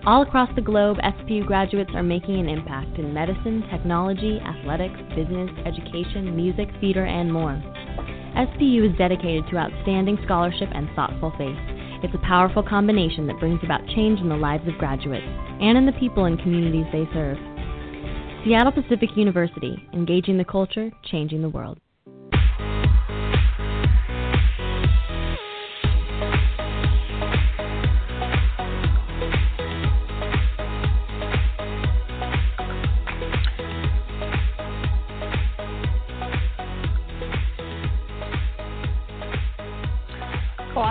All 0.04 0.22
across 0.22 0.50
the 0.56 0.60
globe, 0.60 0.96
SPU 0.96 1.46
graduates 1.46 1.92
are 1.94 2.02
making 2.02 2.40
an 2.40 2.48
impact 2.48 2.98
in 2.98 3.14
medicine, 3.14 3.62
technology, 3.70 4.40
athletics, 4.40 4.98
business, 5.14 5.50
education, 5.64 6.34
music, 6.34 6.68
theater, 6.80 7.06
and 7.06 7.32
more. 7.32 7.54
SPU 8.34 8.90
is 8.90 8.98
dedicated 8.98 9.44
to 9.48 9.58
outstanding 9.58 10.18
scholarship 10.24 10.68
and 10.74 10.88
thoughtful 10.96 11.32
faith. 11.38 11.54
It's 12.02 12.14
a 12.14 12.26
powerful 12.26 12.64
combination 12.64 13.28
that 13.28 13.38
brings 13.38 13.62
about 13.62 13.86
change 13.94 14.18
in 14.18 14.28
the 14.28 14.34
lives 14.34 14.66
of 14.66 14.74
graduates 14.78 15.30
and 15.62 15.78
in 15.78 15.86
the 15.86 16.00
people 16.00 16.24
and 16.24 16.42
communities 16.42 16.90
they 16.90 17.06
serve. 17.14 17.38
Seattle 18.44 18.72
Pacific 18.72 19.10
University, 19.14 19.76
engaging 19.92 20.38
the 20.38 20.44
culture, 20.44 20.90
changing 21.04 21.42
the 21.42 21.48
world. 21.48 21.78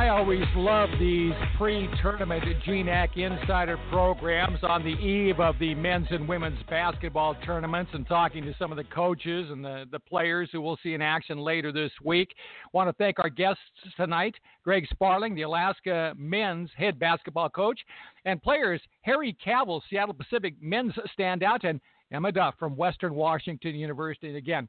Always 0.10 0.44
love 0.56 0.90
these 1.00 1.34
pre-tournament 1.56 2.44
GNAC 2.66 3.18
Insider 3.18 3.78
programs 3.92 4.58
on 4.64 4.84
the 4.84 4.90
eve 4.90 5.40
of 5.40 5.58
the 5.60 5.76
men's 5.76 6.08
and 6.10 6.28
women's 6.28 6.62
basketball 6.68 7.36
tournaments 7.46 7.92
and 7.94 8.08
talking 8.08 8.44
to 8.44 8.56
some 8.58 8.72
of 8.72 8.78
the 8.78 8.84
coaches 8.86 9.52
and 9.52 9.64
the, 9.64 9.86
the 9.92 10.00
players 10.00 10.50
who 10.52 10.62
we'll 10.62 10.80
see 10.82 10.96
in 10.96 11.02
action 11.02 11.38
later 11.38 11.72
this 11.72 11.92
week. 12.04 12.34
Want 12.74 12.90
to 12.90 12.94
thank 12.94 13.20
our 13.20 13.30
guests 13.30 13.62
tonight, 13.96 14.34
Greg 14.64 14.88
Sparling, 14.90 15.36
the 15.36 15.44
Alaska 15.44 16.16
men's 16.18 16.72
head 16.76 16.98
basketball 16.98 17.50
coach, 17.50 17.80
and 18.26 18.42
players 18.42 18.82
Harry 19.02 19.38
Cavell, 19.44 19.84
Seattle 19.90 20.16
Pacific 20.16 20.56
men's 20.60 20.94
standout, 21.18 21.64
and 21.64 21.80
Emma 22.12 22.32
Duff 22.32 22.56
from 22.58 22.76
Western 22.76 23.14
Washington 23.14 23.76
University. 23.76 24.30
And 24.30 24.38
again, 24.38 24.68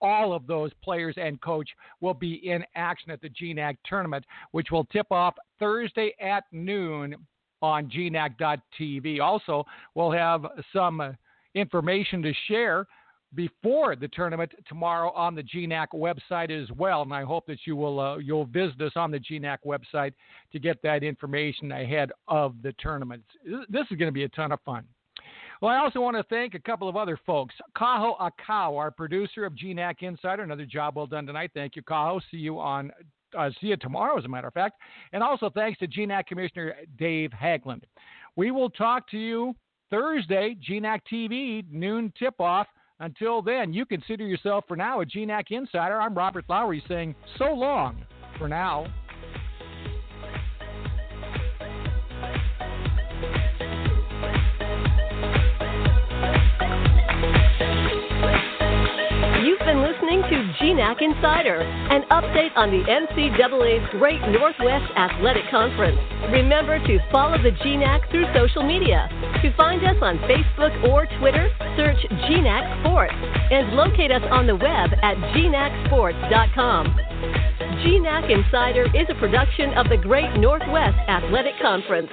all 0.00 0.32
of 0.32 0.46
those 0.46 0.70
players 0.82 1.14
and 1.16 1.40
coach 1.40 1.68
will 2.00 2.14
be 2.14 2.34
in 2.48 2.64
action 2.74 3.10
at 3.10 3.20
the 3.20 3.30
GNAC 3.30 3.76
tournament, 3.84 4.24
which 4.52 4.68
will 4.70 4.84
tip 4.86 5.06
off 5.10 5.34
Thursday 5.58 6.14
at 6.20 6.44
noon 6.52 7.16
on 7.62 7.90
GNAC.tv. 7.90 9.20
Also, 9.20 9.64
we'll 9.94 10.12
have 10.12 10.46
some 10.72 11.16
information 11.54 12.22
to 12.22 12.32
share 12.46 12.86
before 13.34 13.94
the 13.94 14.08
tournament 14.08 14.52
tomorrow 14.66 15.10
on 15.12 15.34
the 15.34 15.42
GNAC 15.42 15.88
website 15.94 16.50
as 16.50 16.70
well. 16.72 17.02
And 17.02 17.12
I 17.12 17.24
hope 17.24 17.46
that 17.46 17.58
you 17.66 17.76
will 17.76 18.00
uh, 18.00 18.18
you'll 18.18 18.46
visit 18.46 18.80
us 18.80 18.92
on 18.96 19.10
the 19.10 19.18
GNAC 19.18 19.58
website 19.66 20.12
to 20.52 20.58
get 20.58 20.80
that 20.82 21.02
information 21.02 21.72
ahead 21.72 22.10
of 22.26 22.54
the 22.62 22.72
tournament. 22.78 23.22
This 23.44 23.86
is 23.90 23.98
going 23.98 24.08
to 24.08 24.12
be 24.12 24.24
a 24.24 24.28
ton 24.30 24.52
of 24.52 24.60
fun. 24.64 24.84
Well, 25.60 25.72
I 25.72 25.78
also 25.78 26.00
want 26.00 26.16
to 26.16 26.22
thank 26.24 26.54
a 26.54 26.60
couple 26.60 26.88
of 26.88 26.96
other 26.96 27.18
folks. 27.26 27.54
Kaho 27.76 28.16
Akau, 28.18 28.78
our 28.78 28.90
producer 28.90 29.44
of 29.44 29.54
GNAC 29.54 30.02
Insider, 30.02 30.42
another 30.42 30.66
job 30.66 30.96
well 30.96 31.06
done 31.06 31.26
tonight. 31.26 31.50
Thank 31.52 31.74
you, 31.74 31.82
Kaho. 31.82 32.20
See 32.30 32.36
you 32.36 32.60
on 32.60 32.92
uh, 33.36 33.50
see 33.60 33.68
you 33.68 33.76
tomorrow, 33.76 34.16
as 34.16 34.24
a 34.24 34.28
matter 34.28 34.48
of 34.48 34.54
fact. 34.54 34.80
And 35.12 35.22
also 35.22 35.50
thanks 35.50 35.78
to 35.80 35.86
GNAC 35.86 36.26
Commissioner 36.26 36.74
Dave 36.96 37.30
Haglund. 37.30 37.82
We 38.36 38.50
will 38.50 38.70
talk 38.70 39.10
to 39.10 39.18
you 39.18 39.54
Thursday, 39.90 40.56
GNAC 40.68 41.00
TV, 41.12 41.64
noon 41.70 42.12
tip 42.18 42.40
off. 42.40 42.66
Until 43.00 43.42
then, 43.42 43.72
you 43.72 43.86
consider 43.86 44.26
yourself 44.26 44.64
for 44.66 44.76
now 44.76 45.00
a 45.00 45.06
GNAC 45.06 45.50
Insider. 45.50 46.00
I'm 46.00 46.14
Robert 46.14 46.44
Lowery 46.48 46.82
saying 46.88 47.14
so 47.38 47.52
long 47.52 48.04
for 48.38 48.48
now. 48.48 48.86
Been 59.64 59.82
listening 59.82 60.22
to 60.22 60.36
GNAC 60.60 61.02
Insider, 61.02 61.60
an 61.60 62.02
update 62.10 62.54
on 62.56 62.70
the 62.70 62.82
NCAA's 62.84 63.88
Great 63.98 64.20
Northwest 64.28 64.90
Athletic 64.96 65.44
Conference. 65.50 65.98
Remember 66.30 66.78
to 66.78 66.98
follow 67.10 67.38
the 67.42 67.50
GNAC 67.50 68.10
through 68.10 68.26
social 68.34 68.62
media. 68.62 69.08
To 69.42 69.54
find 69.56 69.84
us 69.84 69.96
on 70.02 70.18
Facebook 70.28 70.74
or 70.88 71.06
Twitter, 71.18 71.48
search 71.76 71.98
GNAC 72.28 72.82
Sports 72.82 73.14
and 73.14 73.72
locate 73.74 74.10
us 74.10 74.22
on 74.30 74.46
the 74.46 74.56
web 74.56 74.90
at 75.02 75.16
gnacsports.com. 75.32 76.86
GNAC 77.82 78.30
Insider 78.30 78.84
is 78.94 79.06
a 79.08 79.14
production 79.20 79.72
of 79.74 79.88
the 79.88 79.96
Great 79.96 80.34
Northwest 80.36 80.98
Athletic 81.08 81.54
Conference. 81.62 82.10